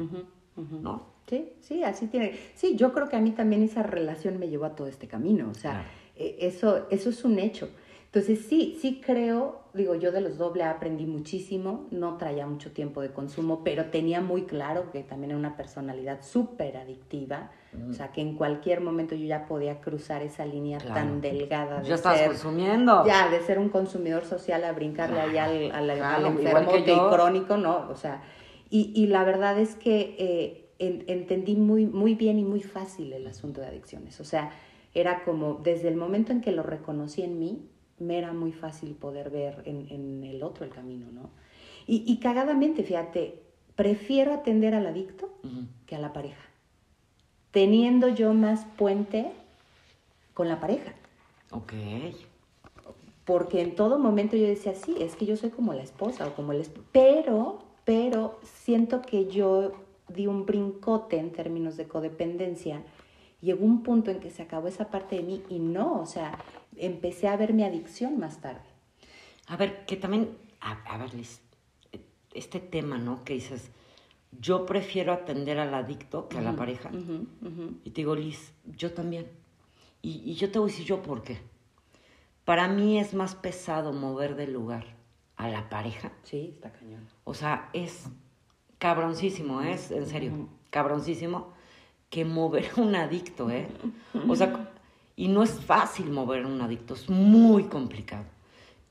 ¿no? 0.56 1.06
Sí, 1.28 1.52
sí, 1.60 1.82
así 1.84 2.06
tiene. 2.06 2.38
Sí, 2.54 2.76
yo 2.76 2.92
creo 2.92 3.08
que 3.08 3.16
a 3.16 3.20
mí 3.20 3.30
también 3.32 3.62
esa 3.62 3.82
relación 3.82 4.38
me 4.38 4.48
llevó 4.48 4.64
a 4.66 4.74
todo 4.74 4.86
este 4.88 5.06
camino. 5.08 5.48
O 5.50 5.54
sea, 5.54 5.72
Claro. 5.72 5.88
eh, 6.16 6.36
eso, 6.40 6.86
eso 6.90 7.10
es 7.10 7.24
un 7.24 7.38
hecho. 7.38 7.68
Entonces, 8.12 8.46
sí, 8.48 8.78
sí 8.80 9.02
creo, 9.04 9.60
digo, 9.74 9.94
yo 9.94 10.12
de 10.12 10.22
los 10.22 10.38
doble 10.38 10.64
aprendí 10.64 11.04
muchísimo, 11.04 11.86
no 11.90 12.16
traía 12.16 12.46
mucho 12.46 12.72
tiempo 12.72 13.02
de 13.02 13.10
consumo, 13.10 13.62
pero 13.62 13.86
tenía 13.90 14.22
muy 14.22 14.44
claro 14.44 14.90
que 14.90 15.02
también 15.02 15.32
era 15.32 15.38
una 15.38 15.58
personalidad 15.58 16.22
súper 16.22 16.78
adictiva, 16.78 17.50
o 17.90 17.92
sea, 17.92 18.10
que 18.10 18.22
en 18.22 18.34
cualquier 18.34 18.80
momento 18.80 19.14
yo 19.14 19.26
ya 19.26 19.44
podía 19.44 19.82
cruzar 19.82 20.22
esa 20.22 20.46
línea 20.46 20.78
Claro. 20.78 20.94
tan 20.94 21.20
delgada 21.20 21.82
de 21.82 21.88
Ya 21.90 21.96
estás 21.96 22.16
ser, 22.16 22.28
consumiendo. 22.28 23.04
ya, 23.04 23.28
de 23.30 23.42
ser 23.42 23.58
un 23.58 23.68
consumidor 23.68 24.24
social 24.24 24.64
a 24.64 24.72
brincarle 24.72 25.20
ahí 25.20 25.36
al, 25.36 25.70
al, 25.72 25.90
al 25.90 25.98
Claro, 25.98 26.28
igual 26.28 26.46
enfermote 26.62 26.84
que 26.84 26.96
yo. 26.96 27.06
y 27.10 27.14
crónico, 27.14 27.56
¿no? 27.58 27.88
O 27.90 27.94
sea, 27.94 28.22
y, 28.70 28.90
y 28.94 29.06
la 29.08 29.22
verdad 29.24 29.58
es 29.58 29.74
que 29.74 30.16
eh, 30.18 30.70
en- 30.78 31.04
entendí 31.08 31.56
muy, 31.56 31.84
muy 31.84 32.14
bien 32.14 32.38
y 32.38 32.44
muy 32.44 32.62
fácil 32.62 33.12
el 33.12 33.26
asunto 33.26 33.60
de 33.60 33.66
adicciones. 33.66 34.18
O 34.18 34.24
sea, 34.24 34.50
era 34.94 35.24
como, 35.24 35.60
desde 35.62 35.88
el 35.88 35.96
momento 35.96 36.32
en 36.32 36.40
que 36.40 36.52
lo 36.52 36.62
reconocí 36.62 37.20
en 37.22 37.38
mí, 37.38 37.68
me 37.98 38.18
era 38.18 38.32
muy 38.32 38.52
fácil 38.52 38.94
poder 38.94 39.30
ver 39.30 39.62
en, 39.64 39.86
en 39.90 40.24
el 40.24 40.42
otro 40.42 40.64
el 40.64 40.70
camino, 40.70 41.06
¿no? 41.12 41.30
Y, 41.86 42.04
y 42.06 42.18
cagadamente, 42.18 42.82
fíjate, 42.82 43.42
prefiero 43.74 44.32
atender 44.34 44.74
al 44.74 44.86
adicto 44.86 45.26
Ujú. 45.42 45.66
que 45.86 45.96
a 45.96 45.98
la 45.98 46.12
pareja, 46.12 46.42
teniendo 47.50 48.08
yo 48.08 48.34
más 48.34 48.66
puente 48.76 49.30
con 50.34 50.48
la 50.48 50.60
pareja. 50.60 50.92
Ok. 51.50 51.72
Porque 53.24 53.60
en 53.60 53.74
todo 53.74 53.98
momento 53.98 54.36
yo 54.36 54.46
decía, 54.46 54.74
sí, 54.74 54.96
es 55.00 55.16
que 55.16 55.26
yo 55.26 55.36
soy 55.36 55.50
como 55.50 55.74
la 55.74 55.82
esposa 55.82 56.26
o 56.26 56.34
como 56.34 56.52
el 56.52 56.60
esposo. 56.60 56.86
Pero, 56.92 57.58
pero 57.84 58.38
siento 58.42 59.02
que 59.02 59.26
yo 59.26 59.72
di 60.08 60.26
un 60.26 60.46
brincote 60.46 61.18
en 61.18 61.32
términos 61.32 61.76
de 61.76 61.86
codependencia. 61.86 62.82
Llegó 63.40 63.64
un 63.64 63.82
punto 63.82 64.10
en 64.10 64.20
que 64.20 64.30
se 64.30 64.42
acabó 64.42 64.66
esa 64.68 64.90
parte 64.90 65.16
de 65.16 65.22
mí 65.22 65.42
y 65.48 65.60
no, 65.60 66.00
o 66.00 66.06
sea, 66.06 66.36
empecé 66.76 67.28
a 67.28 67.36
ver 67.36 67.52
mi 67.52 67.62
adicción 67.62 68.18
más 68.18 68.40
tarde. 68.40 68.66
A 69.46 69.56
ver, 69.56 69.86
que 69.86 69.96
también, 69.96 70.36
a, 70.60 70.98
ver, 70.98 71.14
Liz, 71.14 71.40
este 72.34 72.58
tema, 72.58 72.98
¿no? 72.98 73.24
Que 73.24 73.34
dices, 73.34 73.70
yo 74.40 74.66
prefiero 74.66 75.12
atender 75.12 75.58
al 75.58 75.72
adicto 75.72 76.28
que 76.28 76.38
a 76.38 76.42
la 76.42 76.56
pareja. 76.56 76.90
Y 77.84 77.90
te 77.90 78.00
digo, 78.00 78.16
Liz, 78.16 78.52
yo 78.64 78.92
también. 78.92 79.28
Y, 80.02 80.22
y, 80.24 80.34
yo 80.34 80.50
te 80.50 80.58
voy 80.58 80.68
a 80.68 80.72
decir 80.72 80.86
yo 80.86 81.02
por 81.02 81.22
qué. 81.22 81.38
Para 82.44 82.68
mí 82.68 82.98
es 82.98 83.14
más 83.14 83.34
pesado 83.34 83.92
mover 83.92 84.36
del 84.36 84.52
lugar 84.52 84.84
a 85.36 85.48
la 85.48 85.68
pareja. 85.68 86.12
Sí, 86.24 86.52
está 86.54 86.72
cañón. 86.72 87.06
O 87.24 87.34
sea, 87.34 87.70
es 87.72 88.08
cabroncísimo, 88.78 89.62
¿eh? 89.62 89.72
es 89.72 89.90
en 89.90 90.06
serio, 90.06 90.48
cabroncísimo 90.70 91.52
que 92.10 92.24
mover 92.24 92.70
a 92.76 92.80
un 92.80 92.94
adicto, 92.94 93.50
¿eh? 93.50 93.68
O 94.28 94.36
sea, 94.36 94.70
y 95.16 95.28
no 95.28 95.42
es 95.42 95.60
fácil 95.60 96.10
mover 96.10 96.44
a 96.44 96.46
un 96.46 96.60
adicto, 96.60 96.94
es 96.94 97.08
muy 97.08 97.64
complicado. 97.64 98.24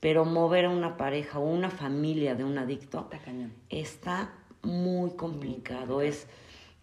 Pero 0.00 0.24
mover 0.24 0.66
a 0.66 0.70
una 0.70 0.96
pareja 0.96 1.38
o 1.38 1.44
una 1.44 1.70
familia 1.70 2.34
de 2.36 2.44
un 2.44 2.56
adicto 2.56 3.00
está, 3.00 3.18
cañón. 3.18 3.52
está 3.68 4.32
muy 4.62 5.10
complicado. 5.12 6.02
Es 6.02 6.28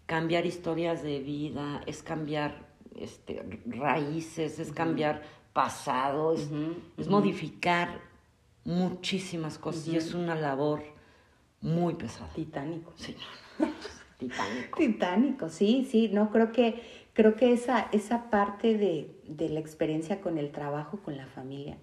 cambiar 0.04 0.44
historias 0.44 1.02
de 1.02 1.20
vida, 1.20 1.82
es 1.86 2.02
cambiar 2.02 2.66
este, 2.94 3.62
raíces, 3.66 4.58
es 4.58 4.72
cambiar 4.72 5.22
pasado, 5.52 6.34
es, 6.34 6.50
modificar 7.08 8.00
muchísimas 8.64 9.58
cosas 9.58 9.88
y 9.88 9.96
es 9.96 10.12
una 10.12 10.34
labor 10.34 10.82
muy 11.60 11.94
pesada. 11.94 12.28
Titánico. 12.34 12.92
Sí. 12.96 13.16
Titánico. 14.18 14.78
Titánico, 14.78 15.48
sí, 15.48 15.86
sí. 15.90 16.08
No, 16.08 16.30
creo 16.30 16.52
que, 16.52 16.82
creo 17.12 17.36
que 17.36 17.52
esa, 17.52 17.88
esa 17.92 18.30
parte 18.30 18.76
de, 18.76 19.20
de 19.24 19.48
la 19.48 19.60
experiencia 19.60 20.20
con 20.20 20.38
el 20.38 20.52
trabajo, 20.52 20.98
con 20.98 21.16
la 21.16 21.26
familia, 21.26 21.76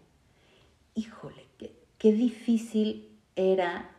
híjole, 0.96 1.46
qué, 1.58 1.76
qué 1.98 2.12
difícil 2.12 3.10
era 3.36 3.90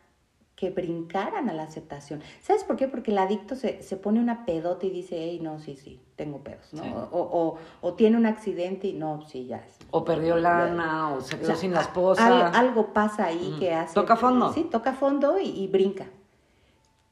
que 0.56 0.70
brincaran 0.70 1.50
a 1.50 1.52
la 1.52 1.64
aceptación. 1.64 2.22
¿Sabes 2.40 2.62
por 2.62 2.76
qué? 2.76 2.86
Porque 2.86 3.10
el 3.10 3.18
adicto 3.18 3.56
se, 3.56 3.82
se 3.82 3.96
pone 3.96 4.20
una 4.20 4.44
pedota 4.46 4.86
y 4.86 4.90
dice, 4.90 5.16
hey, 5.18 5.40
no, 5.42 5.58
sí, 5.58 5.76
sí, 5.76 6.00
tengo 6.14 6.38
pedos, 6.38 6.72
¿no? 6.72 6.82
O, 7.10 7.20
o, 7.20 7.58
o, 7.80 7.94
tiene 7.94 8.16
un 8.16 8.26
accidente 8.26 8.86
y 8.86 8.92
no, 8.92 9.26
sí, 9.26 9.46
ya. 9.46 9.58
Es, 9.58 9.78
o 9.90 10.04
perdió 10.04 10.36
lana, 10.36 11.12
o 11.12 11.20
se 11.20 11.38
quedó 11.38 11.56
sin 11.56 11.72
la 11.72 11.80
esposa. 11.80 12.48
algo 12.50 12.92
pasa 12.92 13.26
ahí 13.26 13.56
que 13.58 13.74
hace... 13.74 13.94
Toca 13.94 14.16
fondo. 14.16 14.52
Sí, 14.52 14.68
toca 14.70 14.92
fondo 14.92 15.40
y, 15.40 15.66
brinca. 15.66 16.06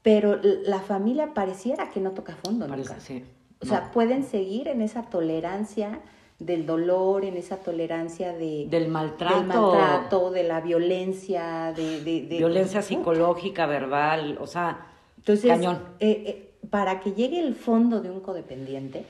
Pero 0.03 0.39
la 0.43 0.79
familia 0.79 1.33
pareciera 1.33 1.89
que 1.89 2.01
no 2.01 2.11
toca 2.11 2.35
fondo 2.35 2.67
Parece, 2.67 2.99
Sí. 2.99 3.23
O 3.61 3.65
sea, 3.65 3.91
pueden 3.91 4.25
seguir 4.25 4.67
en 4.67 4.81
esa 4.81 5.03
tolerancia 5.03 6.01
del 6.37 6.65
dolor, 6.65 7.23
en 7.23 7.37
esa 7.37 7.57
tolerancia 7.57 8.33
de, 8.33 8.67
del 8.69 8.89
maltrato, 8.89 9.35
del 9.37 9.47
maltrato 9.47 10.31
de 10.31 10.43
la 10.43 10.59
violencia, 10.59 11.73
de, 11.73 12.01
de, 12.01 12.21
violencia 12.21 12.81
psicológica, 12.81 13.65
verbal, 13.65 14.37
o 14.41 14.47
sea, 14.47 14.87
Entonces, 15.17 15.49
cañón. 15.49 15.79
Eh, 16.01 16.23
eh, 16.25 16.53
para 16.69 16.99
que 16.99 17.13
llegue 17.13 17.39
el 17.39 17.55
fondo 17.55 18.01
de 18.01 18.09
un 18.09 18.19
codependiente, 18.19 19.05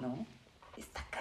¿no? 0.00 0.26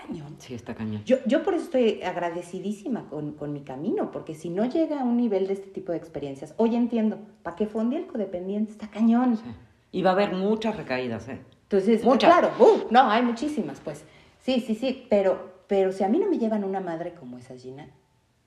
Cañón. 0.07 0.35
Sí, 0.39 0.53
está 0.53 0.73
cañón. 0.73 1.03
Yo, 1.05 1.17
yo 1.25 1.43
por 1.43 1.53
eso 1.53 1.65
estoy 1.65 2.01
agradecidísima 2.01 3.07
con, 3.09 3.33
con, 3.33 3.53
mi 3.53 3.61
camino, 3.61 4.11
porque 4.11 4.35
si 4.35 4.49
no 4.49 4.65
llega 4.65 5.01
a 5.01 5.03
un 5.03 5.17
nivel 5.17 5.47
de 5.47 5.53
este 5.53 5.67
tipo 5.67 5.91
de 5.91 5.97
experiencias, 5.97 6.53
hoy 6.57 6.75
entiendo, 6.75 7.19
para 7.43 7.55
que 7.55 7.67
fonde 7.67 7.97
el 7.97 8.07
codependiente 8.07 8.71
está 8.71 8.89
cañón. 8.89 9.37
Sí. 9.37 9.43
Y 9.91 10.01
va 10.01 10.11
a 10.11 10.13
haber 10.13 10.33
muchas 10.33 10.77
recaídas, 10.77 11.27
¿eh? 11.27 11.41
Entonces, 11.63 12.03
muchas. 12.03 12.33
claro, 12.33 12.51
uh, 12.59 12.91
no, 12.91 13.09
hay 13.09 13.21
muchísimas, 13.21 13.79
pues. 13.79 14.05
Sí, 14.39 14.59
sí, 14.59 14.75
sí, 14.75 15.05
pero, 15.09 15.63
pero 15.67 15.91
si 15.91 16.03
a 16.03 16.09
mí 16.09 16.19
no 16.19 16.29
me 16.29 16.37
llevan 16.37 16.63
una 16.63 16.79
madre 16.79 17.13
como 17.13 17.37
esa 17.37 17.55
Gina, 17.55 17.87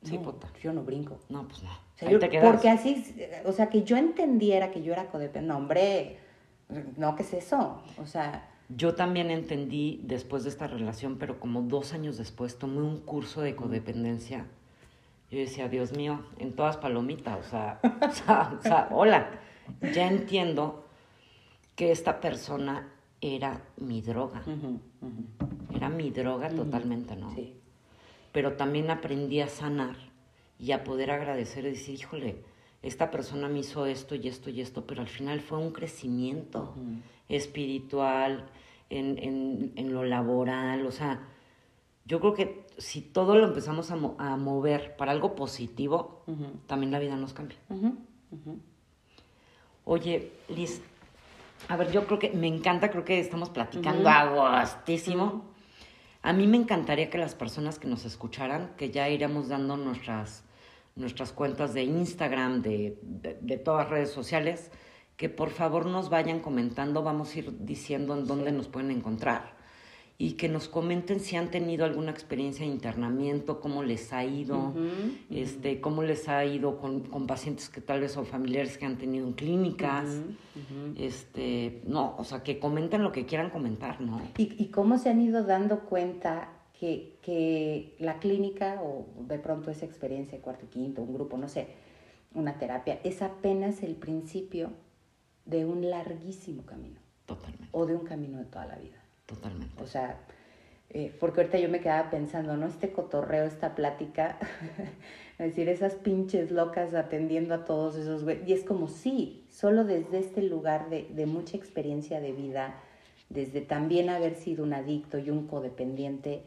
sí, 0.03 0.19
puta. 0.19 0.49
yo 0.61 0.73
no 0.73 0.83
brinco. 0.83 1.19
No, 1.29 1.47
pues 1.47 1.63
no. 1.63 1.71
porque 2.43 2.69
así, 2.69 3.15
o 3.45 3.53
sea, 3.53 3.69
que 3.69 3.85
yo 3.85 3.97
entendiera 3.97 4.71
que 4.71 4.83
yo 4.83 4.93
era 4.93 5.07
codependiente, 5.07 5.49
no, 5.49 5.59
hombre, 5.59 6.19
no, 6.97 7.15
¿qué 7.15 7.23
es 7.23 7.35
eso? 7.35 7.83
O 7.99 8.07
sea... 8.07 8.51
Yo 8.69 8.95
también 8.95 9.31
entendí 9.31 10.01
después 10.05 10.45
de 10.45 10.51
esta 10.51 10.67
relación, 10.67 11.17
pero 11.19 11.39
como 11.39 11.63
dos 11.63 11.93
años 11.93 12.17
después 12.17 12.59
tomé 12.59 12.81
un 12.81 13.01
curso 13.01 13.43
de 13.43 13.55
codependencia. 13.55 14.47
Yo 15.31 15.39
decía, 15.39 15.69
Dios 15.69 15.93
mío, 15.93 16.21
en 16.39 16.53
todas 16.53 16.77
palomitas, 16.77 17.47
o 17.47 17.51
sea, 17.51 17.81
o 18.09 18.13
sea, 18.13 18.57
o 18.59 18.63
sea 18.63 18.89
hola, 18.91 19.31
ya 19.95 20.09
entiendo 20.09 20.87
que 21.77 21.91
esta 21.91 22.21
persona 22.21 22.89
era 23.21 23.63
mi 23.77 24.01
droga. 24.01 24.43
Era 25.75 25.89
mi 25.89 26.11
droga 26.11 26.49
totalmente, 26.51 27.17
¿no? 27.17 27.35
Sí. 27.35 27.57
Pero 28.33 28.55
también 28.55 28.91
aprendí 28.91 29.41
a 29.41 29.49
sanar 29.49 29.97
y 30.59 30.73
a 30.73 30.85
poder 30.85 31.11
agradecer 31.11 31.65
y 31.65 31.71
decir, 31.71 31.99
híjole, 31.99 32.37
esta 32.83 33.11
persona 33.11 33.49
me 33.49 33.61
hizo 33.61 33.87
esto 33.87 34.15
y 34.15 34.29
esto 34.29 34.51
y 34.51 34.61
esto, 34.61 34.87
pero 34.87 35.01
al 35.01 35.09
final 35.09 35.41
fue 35.41 35.59
un 35.59 35.73
crecimiento 35.73 36.75
espiritual, 37.29 38.47
en, 38.91 39.93
lo 39.93 40.05
laboral, 40.05 40.87
o 40.87 40.93
sea, 40.93 41.27
yo 42.05 42.21
creo 42.21 42.35
que 42.35 42.67
si 42.79 43.01
todo 43.01 43.37
lo 43.37 43.47
empezamos 43.47 43.91
a, 43.91 43.97
mover 44.37 44.97
para 44.97 45.13
algo 45.13 45.35
positivo, 45.35 46.25
también 46.67 46.93
la 46.93 46.99
vida 46.99 47.17
nos 47.17 47.33
cambia. 47.33 47.57
Oye, 49.85 50.33
Liz, 50.49 50.81
a 51.69 51.77
ver, 51.77 51.91
yo 51.93 52.07
creo 52.07 52.19
que 52.19 52.31
me 52.31 52.47
encanta, 52.47 52.91
creo 52.91 53.05
que 53.05 53.19
estamos 53.21 53.51
platicando 53.51 54.09
agostísimo. 54.09 55.45
A 56.23 56.33
mí 56.33 56.47
me 56.47 56.57
encantaría 56.57 57.11
que 57.11 57.19
las 57.19 57.35
personas 57.35 57.79
que 57.79 57.87
nos 57.87 58.05
escucharan, 58.05 58.73
que 58.77 58.91
ya 58.91 59.09
iremos 59.09 59.49
dando 59.49 59.77
nuestras, 59.77 60.43
nuestras 60.97 61.33
cuentas 61.33 61.75
de 61.75 61.85
Instagram, 61.85 62.63
de, 62.63 62.99
de, 63.03 63.39
de 63.41 63.57
todas 63.59 63.85
las 63.85 63.91
redes 63.91 64.11
sociales, 64.11 64.71
que 65.17 65.29
por 65.29 65.51
favor 65.51 65.87
nos 65.87 66.11
vayan 66.11 66.41
comentando, 66.41 67.03
vamos 67.03 67.35
a 67.35 67.39
ir 67.39 67.65
diciendo 67.65 68.17
en 68.17 68.27
dónde 68.27 68.53
nos 68.53 68.69
pueden 68.69 68.91
encontrar. 68.91 69.55
Y 70.17 70.33
que 70.33 70.49
nos 70.49 70.69
comenten 70.69 71.19
si 71.19 71.35
han 71.35 71.51
tenido 71.51 71.85
alguna 71.85 72.13
experiencia 72.13 72.65
de 72.65 72.71
internamiento, 72.71 73.61
cómo 73.61 73.83
les 73.83 74.13
ha 74.13 74.25
ido, 74.25 74.73
este, 75.29 75.81
cómo 75.81 76.05
les 76.05 76.29
ha 76.29 76.45
ido 76.45 76.79
con, 76.79 77.01
con, 77.01 77.27
pacientes 77.27 77.69
que 77.69 77.81
tal 77.81 78.01
vez 78.01 78.13
son 78.13 78.25
familiares 78.25 78.79
que 78.79 78.87
han 78.87 78.97
tenido 78.97 79.27
en 79.27 79.33
clínicas, 79.33 80.21
este, 80.97 81.83
no, 81.85 82.15
o 82.17 82.23
sea, 82.23 82.45
que 82.45 82.61
comenten 82.61 83.03
lo 83.03 83.11
que 83.11 83.27
quieran 83.27 83.51
comentar, 83.51 84.01
¿no? 84.01 84.23
Y, 84.39 84.55
y 84.57 84.69
cómo 84.69 84.99
se 84.99 85.11
han 85.11 85.21
ido 85.21 85.43
dando 85.43 85.81
cuenta 85.81 86.49
que, 86.79 87.19
que 87.21 87.97
la 87.99 88.21
clínica 88.21 88.81
o 88.85 89.07
de 89.27 89.41
pronto 89.41 89.73
esa 89.73 89.85
experiencia, 89.85 90.41
cuarto, 90.41 90.67
quinto, 90.71 91.03
un 91.03 91.13
grupo, 91.13 91.37
no 91.37 91.49
sé, 91.49 91.67
una 92.35 92.57
terapia, 92.59 93.01
es 93.03 93.21
apenas 93.21 93.83
el 93.83 93.97
principio 93.97 94.71
de 95.45 95.65
un 95.65 95.89
larguísimo 95.89 96.65
camino. 96.65 97.01
Totalmente. 97.27 97.69
O 97.73 97.87
de 97.87 97.95
un 97.95 98.05
camino 98.05 98.39
de 98.39 98.45
toda 98.45 98.67
la 98.67 98.77
vida. 98.77 98.97
Totalmente. 99.27 99.83
O 99.83 99.87
sea, 99.87 100.21
eh, 100.91 101.15
porque 101.19 101.41
ahorita 101.41 101.59
yo 101.59 101.69
me 101.69 101.81
quedaba 101.81 102.11
pensando, 102.11 102.57
¿no? 102.57 102.67
Este 102.67 102.93
cotorreo, 102.93 103.45
esta 103.45 103.75
plática, 103.75 104.39
es 105.33 105.39
decir, 105.39 105.69
esas 105.69 105.95
pinches 105.95 106.51
locas 106.51 106.95
atendiendo 106.95 107.55
a 107.55 107.65
todos 107.65 107.97
esos 107.97 108.25
güeyes. 108.25 108.49
Y 108.49 108.53
es 108.53 108.65
como, 108.65 108.89
sí, 108.89 109.47
solo 109.51 109.85
desde 109.85 110.19
este 110.19 110.43
lugar 110.43 110.91
de, 110.91 111.09
de 111.11 111.27
mucha 111.27 111.57
experiencia 111.57 112.21
de 112.21 112.33
vida, 112.33 112.81
desde 113.29 113.61
también 113.61 114.11
haber 114.11 114.35
sido 114.35 114.63
un 114.63 114.75
adicto 114.75 115.19
y 115.19 115.31
un 115.31 115.47
codependiente, 115.47 116.43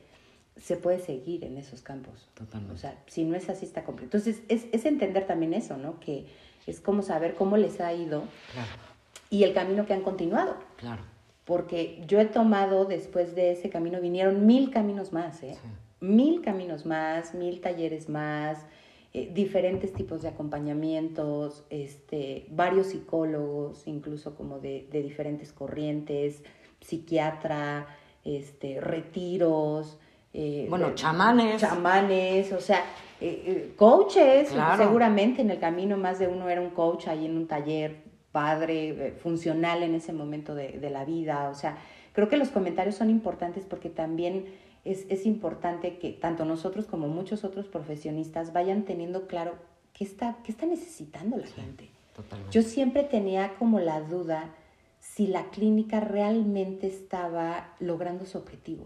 se 0.56 0.78
puede 0.78 1.00
seguir 1.00 1.44
en 1.44 1.58
esos 1.58 1.82
campos. 1.82 2.30
Totalmente. 2.34 2.74
O 2.74 2.78
sea, 2.78 2.98
si 3.08 3.26
no 3.26 3.36
es 3.36 3.50
así, 3.50 3.66
está 3.66 3.84
completo. 3.84 4.18
Entonces, 4.18 4.44
es, 4.48 4.68
es 4.72 4.86
entender 4.86 5.28
también 5.28 5.54
eso, 5.54 5.78
¿no? 5.78 6.00
Que 6.00 6.26
es 6.68 6.80
como 6.80 7.02
saber 7.02 7.34
cómo 7.34 7.58
les 7.58 7.82
ha 7.82 7.94
ido 7.94 8.24
claro. 8.54 8.70
y 9.30 9.44
el 9.44 9.54
camino 9.54 9.86
que 9.86 9.94
han 9.94 10.02
continuado. 10.02 10.58
Claro 10.76 11.02
porque 11.48 12.04
yo 12.06 12.20
he 12.20 12.26
tomado 12.26 12.84
después 12.84 13.34
de 13.34 13.52
ese 13.54 13.70
camino, 13.70 14.02
vinieron 14.02 14.46
mil 14.46 14.70
caminos 14.70 15.14
más, 15.14 15.42
¿eh? 15.44 15.58
Mil 16.02 16.42
caminos 16.42 16.86
más, 16.86 17.34
mil 17.34 17.62
talleres 17.62 18.10
más, 18.10 18.66
eh, 19.14 19.32
diferentes 19.34 19.94
tipos 19.94 20.22
de 20.22 20.28
acompañamientos, 20.28 21.64
este, 21.70 22.48
varios 22.50 22.88
psicólogos, 22.88 23.88
incluso 23.88 24.36
como 24.36 24.60
de, 24.60 24.90
de 24.92 25.02
diferentes 25.02 25.54
corrientes, 25.54 26.44
psiquiatra, 26.82 27.88
este, 28.26 28.82
retiros. 28.82 29.98
Eh, 30.40 30.68
bueno, 30.70 30.94
chamanes. 30.94 31.60
Chamanes, 31.60 32.54
o 32.54 32.62
sea, 32.62 32.84
eh, 33.20 33.74
coaches, 33.76 34.54
seguramente 34.78 35.42
en 35.42 35.50
el 35.50 35.58
camino 35.58 35.98
más 35.98 36.20
de 36.20 36.28
uno 36.28 36.48
era 36.48 36.62
un 36.62 36.70
coach 36.70 37.08
ahí 37.08 37.26
en 37.26 37.36
un 37.36 37.48
taller 37.48 38.04
padre, 38.32 38.90
eh, 38.90 39.12
funcional 39.14 39.82
en 39.82 39.96
ese 39.96 40.14
momento 40.14 40.54
de, 40.54 40.90
la 40.92 41.06
vida. 41.06 41.50
O 41.50 41.56
sea, 41.56 41.80
creo 42.14 42.30
que 42.30 42.38
los 42.38 42.50
comentarios 42.50 42.94
son 42.94 43.10
importantes 43.10 43.66
porque 43.66 43.90
también 43.90 44.46
es, 44.86 45.08
es 45.10 45.26
importante 45.26 45.98
que 45.98 46.12
tanto 46.12 46.46
nosotros 46.46 46.86
como 46.86 47.08
muchos 47.08 47.44
otros 47.44 47.66
profesionistas 47.66 48.54
vayan 48.54 48.84
teniendo 48.84 49.26
claro 49.26 49.56
qué 49.92 50.04
está, 50.04 50.38
qué 50.44 50.52
está 50.52 50.68
necesitando 50.68 51.38
la 51.38 51.48
gente. 51.48 51.90
Totalmente. 52.16 52.54
Yo 52.54 52.62
siempre 52.62 53.04
tenía 53.04 53.56
como 53.58 53.80
la 53.80 54.02
duda 54.02 54.54
si 55.00 55.26
la 55.26 55.50
clínica 55.50 56.00
realmente 56.00 56.86
estaba 56.86 57.74
logrando 57.80 58.28
su 58.28 58.38
objetivo. 58.38 58.86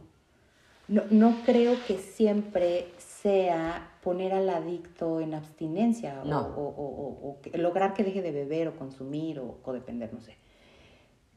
No, 0.92 1.04
no 1.10 1.38
creo 1.46 1.76
que 1.88 1.98
siempre 1.98 2.92
sea 3.00 3.90
poner 4.04 4.34
al 4.34 4.50
adicto 4.50 5.22
en 5.22 5.34
abstinencia 5.34 6.22
No. 6.26 6.40
o, 6.42 6.62
o- 6.68 7.30
o- 7.30 7.30
o 7.54 7.58
lograr 7.58 7.94
que 7.94 8.04
deje 8.04 8.22
de 8.22 8.32
beber 8.32 8.68
o 8.68 8.76
consumir 8.76 9.40
o 9.40 9.58
codepender, 9.64 10.14
no 10.14 10.20
sé. 10.22 10.36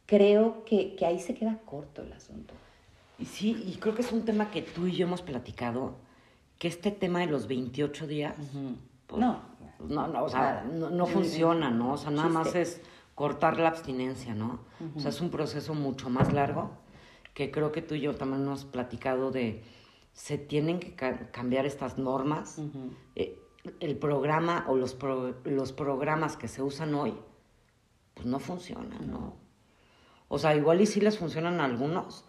Creo 0.06 0.64
que, 0.64 0.96
que 0.96 1.06
ahí 1.06 1.18
se 1.20 1.34
queda 1.34 1.58
corto 1.64 2.02
el 2.02 2.12
asunto. 2.12 2.52
Sí, 3.24 3.56
y 3.66 3.76
creo 3.76 3.94
que 3.94 4.02
es 4.02 4.12
un 4.12 4.24
tema 4.24 4.50
que 4.50 4.60
tú 4.62 4.86
y 4.88 4.92
yo 4.96 5.06
hemos 5.06 5.22
platicado, 5.22 5.94
que 6.58 6.66
este 6.68 6.90
tema 6.90 7.20
de 7.20 7.26
los 7.26 7.46
28 7.46 8.06
días, 8.08 8.34
pues, 9.06 9.20
no, 9.20 9.40
pues, 9.78 9.90
no, 9.90 10.08
no, 10.08 10.24
o 10.24 10.28
sea, 10.28 10.66
no, 10.70 10.90
no 10.90 11.06
funciona, 11.06 11.70
¿no? 11.70 11.92
O 11.92 11.96
sea, 11.96 12.10
nada 12.10 12.28
más 12.28 12.54
es 12.54 12.82
cortar 13.14 13.58
la 13.58 13.68
abstinencia, 13.68 14.34
¿no? 14.34 14.58
O 14.96 15.00
sea, 15.00 15.10
es 15.10 15.20
un 15.20 15.30
proceso 15.30 15.74
mucho 15.74 16.10
más 16.10 16.32
largo, 16.32 16.70
que 17.34 17.50
creo 17.50 17.72
que 17.72 17.82
tú 17.82 17.94
y 17.94 18.00
yo 18.00 18.14
también 18.14 18.42
hemos 18.42 18.64
platicado 18.64 19.30
de, 19.30 19.62
se 20.12 20.38
tienen 20.38 20.78
que 20.80 20.94
ca- 20.94 21.30
cambiar 21.32 21.66
estas 21.66 21.98
normas. 21.98 22.58
Eh, 23.16 23.38
el 23.80 23.96
programa 23.96 24.64
o 24.68 24.76
los, 24.76 24.94
pro- 24.94 25.34
los 25.44 25.72
programas 25.72 26.36
que 26.36 26.48
se 26.48 26.62
usan 26.62 26.94
hoy, 26.94 27.14
pues 28.14 28.26
no 28.26 28.38
funcionan, 28.38 29.10
¿no? 29.10 29.34
O 30.28 30.38
sea, 30.38 30.54
igual 30.54 30.80
y 30.80 30.86
sí 30.86 31.00
les 31.00 31.18
funcionan 31.18 31.60
a 31.60 31.64
algunos, 31.64 32.24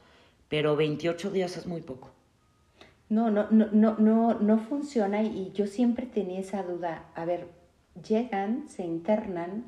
pero 0.50 0.76
28 0.76 1.30
días 1.32 1.58
es 1.58 1.68
muy 1.68 1.82
poco. 1.82 2.12
No, 3.10 3.30
no, 3.30 3.48
no, 3.52 3.68
no, 3.72 3.96
no, 4.00 4.34
no 4.40 4.58
funciona 4.60 5.22
y 5.24 5.52
yo 5.54 5.68
siempre 5.68 6.06
tenía 6.06 6.40
esa 6.40 6.64
duda. 6.64 7.06
A 7.16 7.26
ver, 7.26 7.48
llegan, 8.08 8.68
se 8.68 8.84
internan 8.84 9.66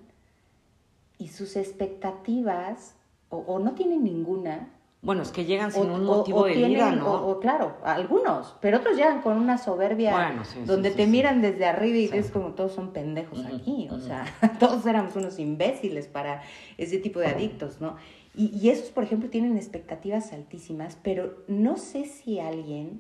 y 1.20 1.28
sus 1.28 1.56
expectativas 1.56 2.96
o, 3.30 3.38
o 3.40 3.60
no 3.60 3.74
tienen 3.74 4.04
ninguna. 4.04 4.70
Bueno, 5.02 5.22
es 5.22 5.32
que 5.32 5.46
llegan 5.46 5.72
sin 5.72 5.90
o, 5.90 5.94
un 5.94 6.06
motivo 6.06 6.40
o 6.40 6.46
de 6.46 6.54
tienen- 6.56 6.74
vida, 6.74 6.92
¿no? 6.92 7.40
Claro, 7.40 7.78
algunos, 7.84 8.56
pero 8.62 8.78
otros 8.80 8.98
llegan 8.98 9.22
con 9.22 9.38
una 9.38 9.58
soberbia 9.60 10.12
Bueno, 10.12 10.44
sí, 10.44 10.54
sí, 10.60 10.66
donde 10.66 10.90
sí, 10.90 10.98
te 10.98 11.08
miran 11.08 11.42
desde 11.42 11.66
arriba 11.66 11.98
y 11.98 12.08
Sí. 12.08 12.18
es 12.18 12.32
como 12.32 12.50
todos 12.54 12.74
son 12.74 12.92
pendejos 12.94 13.46
aquí, 13.46 13.88
o 13.92 14.00
sea, 14.00 14.26
todos 14.60 14.86
éramos 14.88 15.16
unos 15.16 15.38
imbéciles 15.40 16.08
para 16.08 16.42
ese 16.78 16.98
tipo 16.98 17.20
de 17.20 17.28
adictos, 17.28 17.80
¿no? 17.80 17.96
Y, 18.36 18.48
y 18.58 18.70
esos, 18.70 18.90
por 18.90 19.04
ejemplo, 19.04 19.30
tienen 19.30 19.56
expectativas 19.56 20.34
altísimas, 20.34 20.98
pero 21.04 21.44
no 21.48 21.78
sé 21.78 22.06
si 22.06 22.40
alguien 22.40 23.00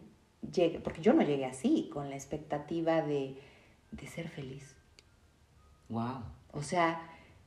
llegue, 0.54 0.80
porque 0.80 1.02
yo 1.02 1.14
no 1.14 1.24
llegué 1.24 1.46
así, 1.46 1.90
con 1.92 2.10
la 2.12 2.16
expectativa 2.16 3.02
de, 3.02 3.36
de 3.92 4.08
ser 4.08 4.30
feliz. 4.30 4.76
Wow. 5.90 6.22
O 6.54 6.62
sea, 6.62 7.02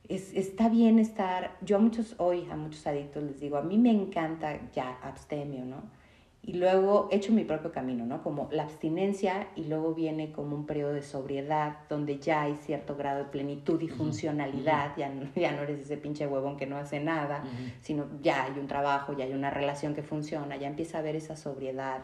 es, 0.07 0.33
está 0.33 0.69
bien 0.69 0.99
estar, 0.99 1.57
yo 1.61 1.77
a 1.77 1.79
muchos, 1.79 2.15
hoy 2.17 2.47
a 2.51 2.55
muchos 2.55 2.85
adictos 2.87 3.23
les 3.23 3.39
digo, 3.39 3.57
a 3.57 3.61
mí 3.61 3.77
me 3.77 3.91
encanta 3.91 4.59
ya 4.71 4.97
abstemio, 5.01 5.65
¿no? 5.65 6.01
Y 6.43 6.53
luego 6.53 7.07
he 7.11 7.17
hecho 7.17 7.31
mi 7.33 7.43
propio 7.43 7.71
camino, 7.71 8.03
¿no? 8.03 8.23
Como 8.23 8.49
la 8.51 8.63
abstinencia 8.63 9.49
y 9.55 9.65
luego 9.65 9.93
viene 9.93 10.31
como 10.31 10.55
un 10.55 10.65
periodo 10.65 10.93
de 10.93 11.03
sobriedad 11.03 11.77
donde 11.87 12.17
ya 12.17 12.41
hay 12.41 12.55
cierto 12.55 12.95
grado 12.95 13.19
de 13.19 13.25
plenitud 13.25 13.79
y 13.79 13.87
funcionalidad, 13.87 14.97
ya, 14.97 15.09
no, 15.09 15.29
ya 15.35 15.51
no 15.51 15.61
eres 15.61 15.81
ese 15.81 15.97
pinche 15.97 16.25
huevón 16.25 16.57
que 16.57 16.65
no 16.65 16.77
hace 16.77 16.99
nada, 16.99 17.43
sino 17.81 18.07
ya 18.23 18.45
hay 18.45 18.59
un 18.59 18.65
trabajo, 18.65 19.13
ya 19.13 19.25
hay 19.25 19.33
una 19.33 19.51
relación 19.51 19.93
que 19.93 20.01
funciona, 20.01 20.57
ya 20.57 20.67
empieza 20.67 20.97
a 20.97 21.01
haber 21.01 21.15
esa 21.15 21.35
sobriedad 21.35 22.01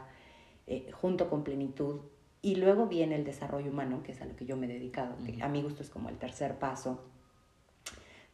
eh, 0.67 0.91
junto 0.91 1.31
con 1.31 1.43
plenitud. 1.43 2.01
Y 2.43 2.57
luego 2.57 2.85
viene 2.85 3.15
el 3.15 3.23
desarrollo 3.23 3.71
humano, 3.71 4.03
que 4.03 4.11
es 4.11 4.21
a 4.21 4.25
lo 4.25 4.35
que 4.35 4.45
yo 4.45 4.55
me 4.55 4.67
he 4.67 4.69
dedicado, 4.69 5.15
que 5.25 5.41
a 5.41 5.47
mi 5.47 5.63
gusto 5.63 5.81
es 5.81 5.89
como 5.89 6.09
el 6.09 6.17
tercer 6.17 6.59
paso, 6.59 7.03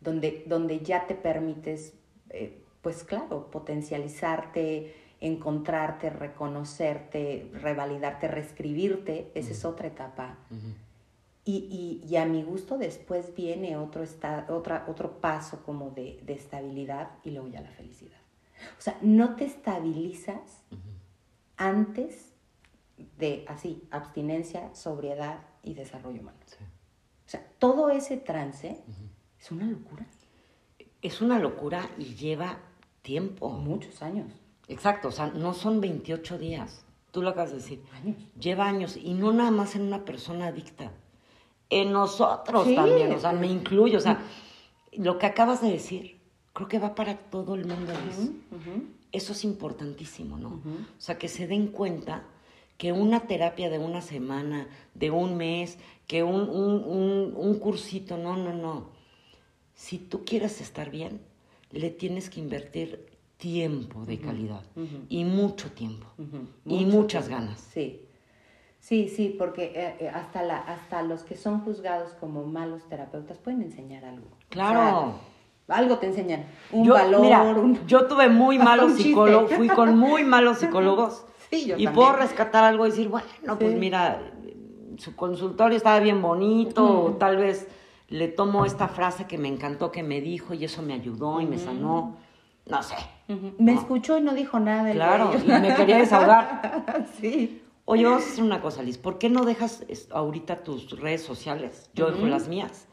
donde, 0.03 0.43
donde 0.47 0.79
ya 0.79 1.07
te 1.07 1.15
permites, 1.15 1.93
eh, 2.29 2.61
pues 2.81 3.03
claro, 3.03 3.49
potencializarte, 3.49 4.93
encontrarte, 5.21 6.09
reconocerte, 6.09 7.49
revalidarte, 7.53 8.27
reescribirte, 8.27 9.31
esa 9.33 9.51
es 9.51 9.63
otra 9.63 9.87
etapa. 9.87 10.37
Y, 11.45 12.01
y, 12.03 12.07
y 12.07 12.17
a 12.17 12.25
mi 12.25 12.43
gusto 12.43 12.77
después 12.77 13.33
viene 13.33 13.77
otro, 13.77 14.03
esta, 14.03 14.45
otra, 14.49 14.85
otro 14.87 15.19
paso 15.19 15.63
como 15.63 15.91
de, 15.91 16.19
de 16.25 16.33
estabilidad 16.33 17.11
y 17.23 17.31
luego 17.31 17.47
ya 17.47 17.61
la 17.61 17.71
felicidad. 17.71 18.19
O 18.77 18.81
sea, 18.81 18.97
no 19.01 19.35
te 19.35 19.45
estabilizas 19.45 20.63
antes 21.57 22.33
de, 23.17 23.45
así, 23.47 23.87
abstinencia, 23.91 24.73
sobriedad 24.75 25.39
y 25.63 25.73
desarrollo 25.73 26.21
humano. 26.21 26.37
Sí. 26.45 26.57
O 27.25 27.29
sea, 27.29 27.45
todo 27.59 27.89
ese 27.89 28.17
trance 28.17 28.81
es 29.43 29.51
una 29.51 29.65
locura. 29.65 30.05
Es 31.01 31.21
una 31.21 31.37
locura 31.37 31.89
y 31.97 32.15
lleva 32.15 32.59
tiempo. 33.01 33.49
Muchos 33.49 34.01
años. 34.01 34.31
Exacto, 34.69 35.09
o 35.09 35.11
sea, 35.11 35.27
no 35.27 35.53
son 35.53 35.81
28 35.81 36.37
días. 36.37 36.85
Tú 37.11 37.21
lo 37.21 37.29
acabas 37.29 37.51
de 37.51 37.57
decir. 37.57 37.83
Años. 37.93 38.15
Lleva 38.39 38.65
años 38.67 38.95
y 38.97 39.13
no 39.13 39.33
nada 39.33 39.51
más 39.51 39.75
en 39.75 39.81
una 39.83 40.05
persona 40.05 40.47
adicta. 40.47 40.91
En 41.69 41.91
nosotros 41.91 42.65
Sí. 42.67 42.75
también, 42.75 43.11
o 43.11 43.19
sea, 43.19 43.33
me 43.33 43.47
incluyo. 43.47 43.97
O 43.97 44.01
sea, 44.01 44.21
lo 44.93 45.17
que 45.17 45.25
acabas 45.25 45.61
de 45.61 45.71
decir, 45.71 46.21
creo 46.53 46.69
que 46.69 46.79
va 46.79 46.95
para 46.95 47.17
todo 47.17 47.55
el 47.55 47.65
mundo. 47.65 47.91
Ujú. 48.51 48.83
Eso 49.11 49.33
es 49.33 49.43
importantísimo, 49.43 50.37
¿no? 50.37 50.49
O 50.97 50.99
sea, 51.01 51.17
que 51.17 51.27
se 51.27 51.47
den 51.47 51.67
cuenta 51.67 52.23
que 52.77 52.93
una 52.93 53.21
terapia 53.27 53.69
de 53.69 53.77
una 53.77 54.01
semana, 54.01 54.67
de 54.95 55.11
un 55.11 55.35
mes, 55.37 55.77
que 56.07 56.23
un, 56.23 56.49
un, 56.49 56.83
un, 56.83 57.33
un 57.35 57.59
cursito, 57.59 58.17
no, 58.17 58.37
no, 58.37 58.53
no. 58.53 58.92
Si 59.75 59.97
tú 59.97 60.23
quieres 60.25 60.61
estar 60.61 60.89
bien, 60.89 61.21
le 61.71 61.89
tienes 61.89 62.29
que 62.29 62.39
invertir 62.39 63.05
tiempo 63.37 64.05
de 64.05 64.19
calidad 64.19 64.61
y 65.09 65.25
mucho 65.25 65.71
tiempo 65.71 66.05
y 66.65 66.85
Mucho 66.85 66.97
muchas 66.97 67.27
tiempo. 67.27 67.43
ganas. 67.45 67.59
Sí. 67.73 68.01
Sí, 68.79 69.07
sí, 69.07 69.33
porque 69.37 69.71
eh, 69.75 69.95
eh, 70.01 70.09
hasta, 70.09 70.43
la, 70.43 70.57
hasta 70.57 71.01
los 71.03 71.23
que 71.23 71.37
son 71.37 71.61
juzgados 71.61 72.11
como 72.19 72.43
malos 72.45 72.83
terapeutas 72.89 73.37
pueden 73.37 73.61
enseñar 73.61 74.03
algo. 74.03 74.27
O 74.27 74.37
Claro. 74.49 75.13
sea, 75.67 75.77
algo 75.77 75.97
te 75.99 76.07
enseñan. 76.07 76.45
Un 76.71 76.85
yo, 76.85 76.93
valor, 76.93 77.21
mira, 77.21 77.43
un... 77.43 77.79
yo 77.87 78.07
tuve 78.07 78.27
muy 78.27 78.59
malos 78.59 78.93
psicólogos, 78.93 79.53
fui 79.53 79.69
con 79.69 79.97
muy 79.97 80.23
malos 80.25 80.57
psicólogos 80.59 81.25
Sí, 81.49 81.61
yo 81.65 81.75
y 81.77 81.85
también. 81.85 81.93
puedo 81.93 82.11
rescatar 82.13 82.65
algo 82.65 82.85
y 82.85 82.89
decir, 82.89 83.07
bueno, 83.07 83.57
pues 83.57 83.73
mira, 83.77 84.21
su 84.97 85.15
consultorio 85.15 85.77
estaba 85.77 85.99
bien 86.01 86.21
bonito, 86.21 87.05
o 87.05 87.11
tal 87.13 87.37
vez 87.37 87.67
le 88.13 88.27
tomo 88.27 88.63
esta 88.63 88.87
frase 88.87 89.25
que 89.25 89.39
me 89.39 89.47
encantó 89.47 89.91
que 89.91 90.03
me 90.03 90.21
dijo 90.21 90.53
y 90.53 90.63
eso 90.65 90.83
me 90.83 90.93
ayudó 90.93 91.41
y 91.41 91.47
me 91.47 91.57
sanó, 91.57 92.17
no 92.67 92.83
sé. 92.83 92.95
Me 93.57 93.73
No. 93.73 93.79
escuchó 93.79 94.19
y 94.19 94.21
no 94.21 94.35
dijo 94.35 94.59
nada. 94.59 94.91
el 94.91 94.97
Claro, 94.97 95.31
y 95.35 95.47
me 95.47 95.73
quería 95.75 95.97
desahogar. 95.97 97.07
sí. 97.19 97.63
Oye, 97.85 98.05
vamos 98.05 98.23
a 98.23 98.27
hacer 98.27 98.43
una 98.43 98.61
cosa, 98.61 98.83
Liz. 98.83 98.99
¿Por 98.99 99.17
qué 99.17 99.29
no 99.31 99.45
dejas 99.45 99.83
ahorita 100.11 100.63
tus 100.63 100.99
redes 100.99 101.23
sociales? 101.23 101.89
Yo 101.95 102.11
dejo 102.11 102.27
las 102.27 102.47
mías. 102.47 102.87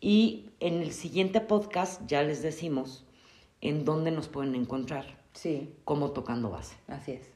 Y 0.00 0.50
en 0.60 0.74
el 0.82 0.92
siguiente 0.92 1.40
podcast 1.40 2.02
ya 2.06 2.22
les 2.22 2.40
decimos 2.40 3.04
en 3.60 3.84
dónde 3.84 4.12
nos 4.12 4.28
pueden 4.28 4.54
encontrar, 4.54 5.18
Sí, 5.32 5.74
como 5.84 6.12
tocando 6.12 6.48
base. 6.50 6.76
así 6.86 7.12
es. 7.12 7.28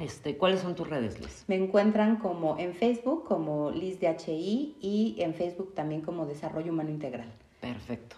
Este, 0.00 0.36
¿Cuáles 0.36 0.60
son 0.60 0.74
tus 0.74 0.88
redes, 0.88 1.20
Liz? 1.20 1.44
Me 1.46 1.56
encuentran 1.56 2.16
como 2.16 2.58
en 2.58 2.72
Facebook 2.74 3.24
como 3.26 3.70
Liz 3.70 4.00
de 4.00 4.08
HI 4.08 4.76
y 4.80 5.16
en 5.18 5.34
Facebook 5.34 5.74
también 5.74 6.00
como 6.00 6.26
Desarrollo 6.26 6.72
Humano 6.72 6.90
Integral. 6.90 7.30
Perfecto. 7.60 8.16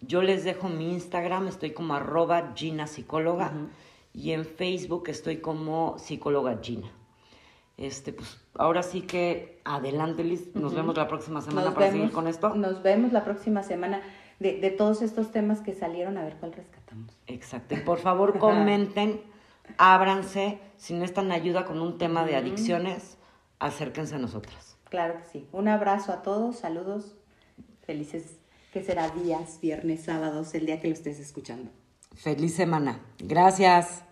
Yo 0.00 0.22
les 0.22 0.44
dejo 0.44 0.68
mi 0.68 0.92
Instagram, 0.92 1.48
estoy 1.48 1.72
como 1.72 1.94
arroba 1.94 2.52
Gina 2.54 2.86
Psicóloga. 2.86 3.52
Y 4.14 4.30
en 4.32 4.44
Facebook 4.44 5.08
estoy 5.08 5.38
como 5.38 5.96
psicóloga 5.98 6.58
Gina. 6.62 6.88
Este, 7.76 8.12
pues 8.12 8.40
ahora 8.54 8.82
sí 8.82 9.02
que 9.02 9.60
adelante, 9.64 10.22
Liz. 10.24 10.54
Nos 10.54 10.74
vemos 10.74 10.96
la 10.96 11.08
próxima 11.08 11.40
semana 11.40 11.66
Nos 11.66 11.74
para 11.74 11.86
vemos- 11.86 12.00
seguir 12.00 12.12
con 12.14 12.28
esto. 12.28 12.54
Nos 12.54 12.82
vemos 12.82 13.12
la 13.12 13.24
próxima 13.24 13.62
semana 13.64 14.00
de, 14.38 14.60
de 14.60 14.70
todos 14.70 15.02
estos 15.02 15.30
temas 15.32 15.60
que 15.60 15.74
salieron, 15.74 16.16
a 16.16 16.22
ver 16.24 16.36
cuál 16.38 16.52
rescatamos. 16.52 17.12
Exacto. 17.26 17.74
Y 17.74 17.78
por 17.78 17.98
favor 17.98 18.38
comenten, 18.38 19.20
ábranse, 19.76 20.58
si 20.76 20.94
necesitan 20.94 21.32
ayuda 21.32 21.64
con 21.64 21.80
un 21.80 21.98
tema 21.98 22.24
de 22.24 22.36
adicciones, 22.36 23.18
acérquense 23.58 24.14
a 24.14 24.18
nosotras. 24.18 24.76
Claro 24.88 25.18
que 25.18 25.24
sí. 25.24 25.48
Un 25.52 25.68
abrazo 25.68 26.12
a 26.12 26.22
todos, 26.22 26.58
saludos, 26.58 27.16
felices, 27.84 28.38
que 28.72 28.82
será 28.82 29.10
días, 29.10 29.60
viernes, 29.60 30.04
sábados, 30.04 30.54
el 30.54 30.66
día 30.66 30.80
que 30.80 30.88
lo 30.88 30.94
estés 30.94 31.18
escuchando. 31.18 31.70
Feliz 32.14 32.54
semana. 32.54 33.00
Gracias. 33.18 34.07